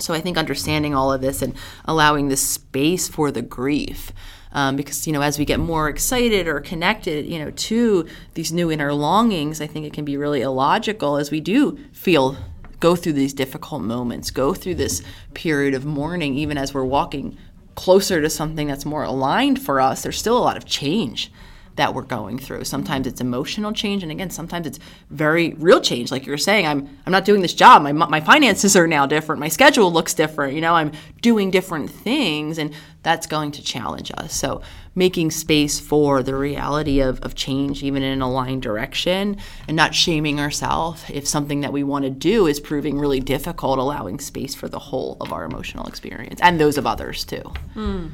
[0.00, 4.12] So I think understanding all of this and allowing the space for the grief.
[4.54, 8.52] Um, because you know as we get more excited or connected you know to these
[8.52, 12.36] new inner longings i think it can be really illogical as we do feel
[12.78, 17.38] go through these difficult moments go through this period of mourning even as we're walking
[17.74, 21.32] closer to something that's more aligned for us, there's still a lot of change
[21.76, 22.64] that we're going through.
[22.64, 24.78] Sometimes it's emotional change, and again, sometimes it's
[25.10, 26.10] very real change.
[26.10, 27.82] Like you were saying, I'm I'm not doing this job.
[27.82, 29.40] My my finances are now different.
[29.40, 30.54] My schedule looks different.
[30.54, 30.92] You know, I'm
[31.22, 34.34] doing different things, and that's going to challenge us.
[34.34, 34.62] So
[34.94, 39.94] making space for the reality of, of change, even in an aligned direction, and not
[39.94, 44.54] shaming ourselves if something that we want to do is proving really difficult, allowing space
[44.54, 47.52] for the whole of our emotional experience and those of others too.
[47.74, 48.10] Mm.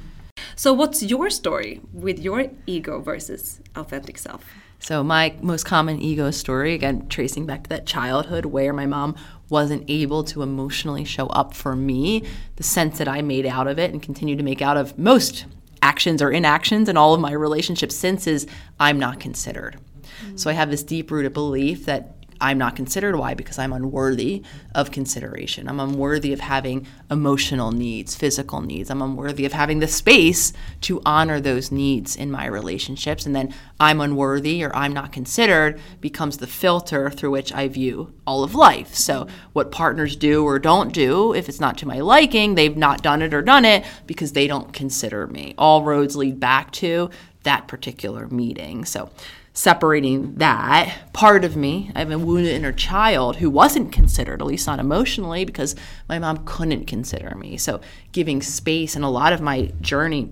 [0.55, 4.45] So, what's your story with your ego versus authentic self?
[4.81, 9.17] So, my most common ego story, again, tracing back to that childhood where my mom
[9.49, 12.25] wasn't able to emotionally show up for me,
[12.57, 15.47] the sense that I made out of it and continue to make out of most
[15.83, 18.47] actions or inactions in all of my relationships since is
[18.79, 19.79] I'm not considered.
[20.23, 20.37] Mm-hmm.
[20.37, 23.17] So, I have this deep rooted belief that I'm not considered.
[23.17, 23.35] Why?
[23.35, 24.43] Because I'm unworthy
[24.75, 25.69] of consideration.
[25.69, 28.91] I'm unworthy of having emotional needs, physical needs.
[28.91, 30.53] I'm unworthy of having the space
[30.83, 33.27] to honor those needs in my relationships.
[33.27, 38.13] And then I'm unworthy or I'm not considered becomes the filter through which I view
[38.27, 38.95] all of life.
[38.95, 43.03] So, what partners do or don't do, if it's not to my liking, they've not
[43.03, 45.55] done it or done it because they don't consider me.
[45.59, 47.11] All roads lead back to
[47.43, 48.85] that particular meeting.
[48.85, 49.11] So,
[49.59, 51.91] separating that part of me.
[51.93, 55.75] I have a wounded inner child who wasn't considered, at least not emotionally, because
[56.09, 57.57] my mom couldn't consider me.
[57.57, 57.81] So
[58.13, 60.31] giving space and a lot of my journey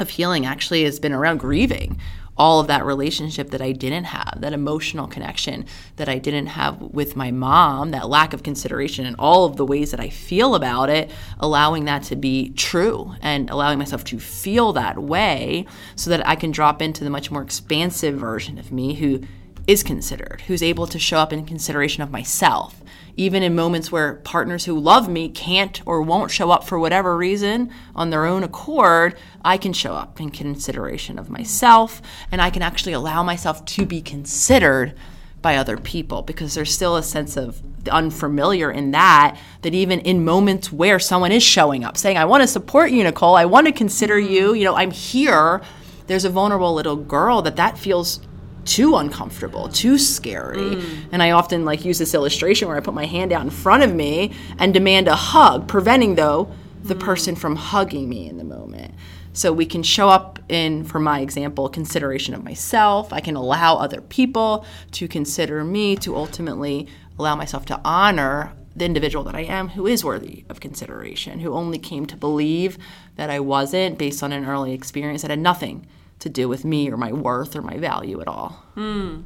[0.00, 2.00] of healing actually has been around grieving
[2.36, 5.64] all of that relationship that I didn't have, that emotional connection
[5.96, 9.64] that I didn't have with my mom, that lack of consideration, and all of the
[9.64, 11.10] ways that I feel about it,
[11.40, 16.36] allowing that to be true and allowing myself to feel that way so that I
[16.36, 19.22] can drop into the much more expansive version of me who
[19.66, 22.82] is considered, who's able to show up in consideration of myself
[23.16, 27.16] even in moments where partners who love me can't or won't show up for whatever
[27.16, 32.50] reason on their own accord, I can show up in consideration of myself and I
[32.50, 34.94] can actually allow myself to be considered
[35.40, 40.24] by other people because there's still a sense of unfamiliar in that that even in
[40.24, 43.36] moments where someone is showing up saying I want to support you Nicole.
[43.36, 44.54] I want to consider you.
[44.54, 45.62] You know I'm here.
[46.08, 48.20] There's a vulnerable little girl that that feels
[48.66, 50.58] too uncomfortable, too scary.
[50.58, 51.08] Mm.
[51.12, 53.82] And I often like use this illustration where I put my hand out in front
[53.82, 56.50] of me and demand a hug, preventing though
[56.82, 57.00] the mm.
[57.00, 58.94] person from hugging me in the moment.
[59.32, 63.12] So we can show up in, for my example, consideration of myself.
[63.12, 66.88] I can allow other people to consider me to ultimately
[67.18, 71.52] allow myself to honor the individual that I am who is worthy of consideration, who
[71.52, 72.78] only came to believe
[73.16, 75.86] that I wasn't based on an early experience that had nothing
[76.18, 78.64] to do with me or my worth or my value at all.
[78.74, 79.24] Mm.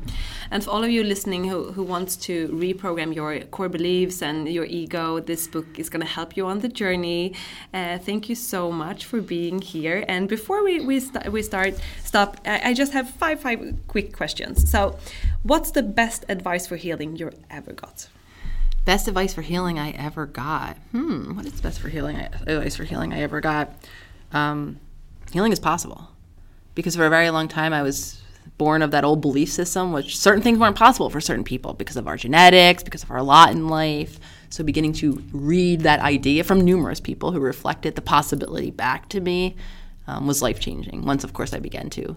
[0.50, 4.48] And for all of you listening who, who wants to reprogram your core beliefs and
[4.48, 7.34] your ego, this book is going to help you on the journey.
[7.72, 10.04] Uh, thank you so much for being here.
[10.08, 14.12] And before we we, st we start stop, I, I just have five five quick
[14.12, 14.68] questions.
[14.68, 14.98] So,
[15.44, 18.08] what's the best advice for healing you ever got?
[18.84, 20.76] Best advice for healing I ever got.
[20.90, 23.70] Hmm, what is the best for healing advice for healing I ever got?
[24.32, 24.80] Um,
[25.32, 26.08] healing is possible
[26.74, 28.20] because for a very long time I was
[28.58, 31.96] born of that old belief system, which certain things weren't possible for certain people because
[31.96, 34.18] of our genetics, because of our lot in life.
[34.50, 39.20] So beginning to read that idea from numerous people who reflected the possibility back to
[39.20, 39.56] me
[40.06, 41.04] um, was life changing.
[41.04, 42.16] Once, of course, I began to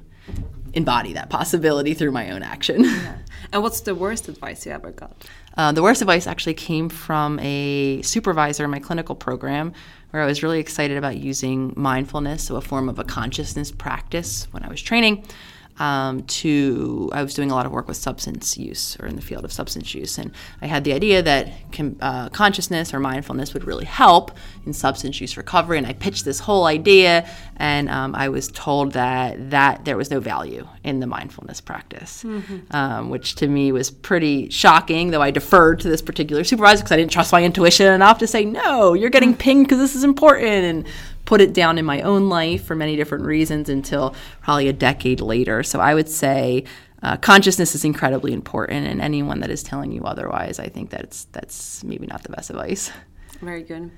[0.74, 2.84] embody that possibility through my own action.
[2.84, 3.18] Yeah.
[3.52, 5.30] And what's the worst advice you ever got?
[5.56, 9.74] Uh, the worst advice actually came from a supervisor in my clinical program
[10.10, 14.48] where I was really excited about using mindfulness, so a form of a consciousness practice
[14.52, 15.24] when I was training
[15.80, 19.22] um, to I was doing a lot of work with substance use or in the
[19.22, 20.32] field of substance use, and
[20.62, 24.32] I had the idea that com- uh, consciousness or mindfulness would really help
[24.66, 25.78] in substance use recovery.
[25.78, 27.28] And I pitched this whole idea,
[27.58, 32.24] and um, I was told that that there was no value in the mindfulness practice,
[32.24, 32.60] mm-hmm.
[32.76, 35.12] um, which to me was pretty shocking.
[35.12, 38.28] Though I deferred to this particular supervisor because I didn't trust my intuition enough to
[38.28, 40.88] say no, you're getting pinged because this is important, and
[41.26, 45.22] put it down in my own life for many different reasons until probably a decade
[45.22, 45.64] later.
[45.64, 46.66] So I would say
[47.02, 51.26] uh, consciousness is incredibly important, and anyone that is telling you otherwise, I think that's
[51.34, 52.92] that's maybe not the best advice.
[53.42, 53.92] Very good.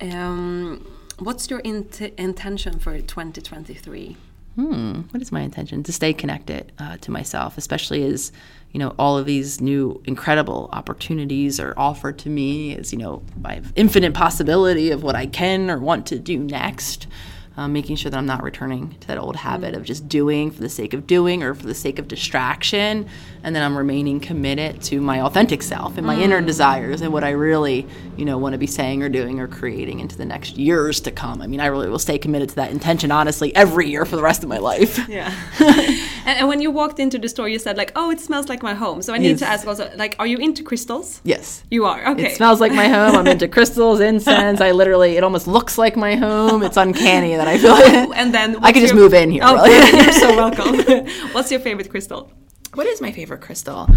[0.00, 0.84] Um,
[1.20, 4.16] what's your int intention for 2023?
[4.56, 5.82] Hmm, what is my intention?
[5.84, 8.32] To stay connected uh, to myself, especially as
[8.74, 12.76] you know all of these new incredible opportunities are offered to me.
[12.76, 17.06] As you know, I infinite possibility of what I can or want to do next
[17.56, 20.60] um, making sure that I'm not returning to that old habit of just doing for
[20.60, 23.08] the sake of doing or for the sake of distraction,
[23.44, 26.22] and then I'm remaining committed to my authentic self and my mm.
[26.22, 27.86] inner desires and what I really,
[28.16, 31.12] you know, want to be saying or doing or creating into the next years to
[31.12, 31.40] come.
[31.42, 34.22] I mean, I really will stay committed to that intention, honestly, every year for the
[34.22, 35.08] rest of my life.
[35.08, 35.32] Yeah.
[35.60, 38.62] and, and, when you walked into the store, you said like, "Oh, it smells like
[38.62, 39.38] my home." So I need yes.
[39.40, 41.20] to ask also, like, are you into crystals?
[41.22, 41.62] Yes.
[41.70, 42.08] You are.
[42.12, 42.32] Okay.
[42.32, 43.14] It smells like my home.
[43.14, 44.60] I'm into crystals, incense.
[44.60, 46.62] I literally, it almost looks like my home.
[46.62, 48.16] It's uncanny that I feel it.
[48.16, 49.42] and then I could just move in here.
[49.44, 50.02] Oh, really.
[50.02, 50.78] you're so welcome.
[51.32, 52.30] what's your favorite crystal?
[52.74, 53.88] What is my favorite crystal?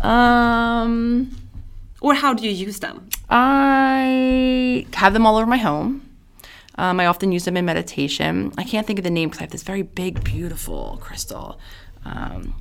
[0.00, 1.30] Um,
[2.00, 3.08] or how do you use them?
[3.30, 6.02] I have them all over my home.
[6.76, 8.52] Um, I often use them in meditation.
[8.58, 11.60] I can't think of the name because I have this very big, beautiful crystal.
[12.04, 12.54] Um,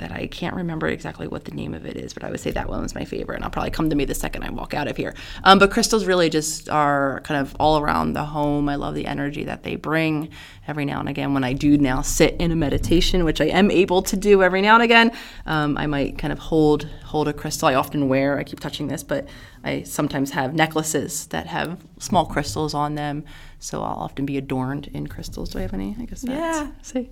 [0.00, 2.50] that I can't remember exactly what the name of it is, but I would say
[2.50, 4.72] that one was my favorite, and I'll probably come to me the second I walk
[4.74, 5.14] out of here.
[5.44, 8.68] Um, but crystals really just are kind of all around the home.
[8.68, 10.30] I love the energy that they bring.
[10.66, 13.70] Every now and again, when I do now sit in a meditation, which I am
[13.70, 15.12] able to do every now and again,
[15.46, 17.68] um, I might kind of hold hold a crystal.
[17.68, 18.38] I often wear.
[18.38, 19.28] I keep touching this, but
[19.64, 23.24] I sometimes have necklaces that have small crystals on them,
[23.58, 25.50] so I'll often be adorned in crystals.
[25.50, 25.96] Do I have any?
[26.00, 26.70] I guess that's, Yeah.
[26.82, 27.10] See.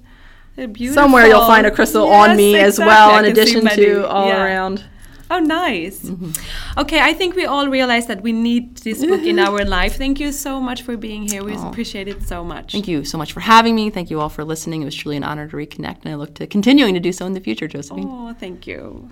[0.57, 0.95] Beautiful.
[0.95, 4.43] Somewhere you'll find a crystal on Yes, me as well, in addition to all Yeah.
[4.45, 4.85] around.
[5.31, 6.05] Oh, nice.
[6.05, 6.81] Mm-hmm.
[6.81, 9.97] Okay, I think we all realize that we need this book in our life.
[9.99, 11.45] Thank you so much for being here.
[11.45, 12.73] We appreciate it so much.
[12.73, 13.91] Thank you so much for having me.
[13.91, 14.81] Thank you all for listening.
[14.83, 17.27] It was truly an honor to reconnect, and I look to continuing to do so
[17.27, 18.07] in the future, Josefin.
[18.09, 19.09] Oh, thank you.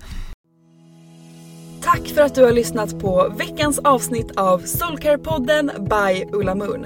[1.83, 6.85] Tack för att du har lyssnat på veckans avsnitt av Soulcare-podden by Ohlamoon.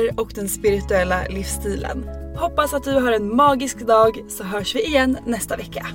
[0.09, 2.09] och den spirituella livsstilen.
[2.35, 5.87] Hoppas att du har en magisk dag så hörs vi igen nästa vecka.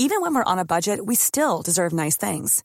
[0.00, 2.64] Even when we're on a budget, we still deserve nice things.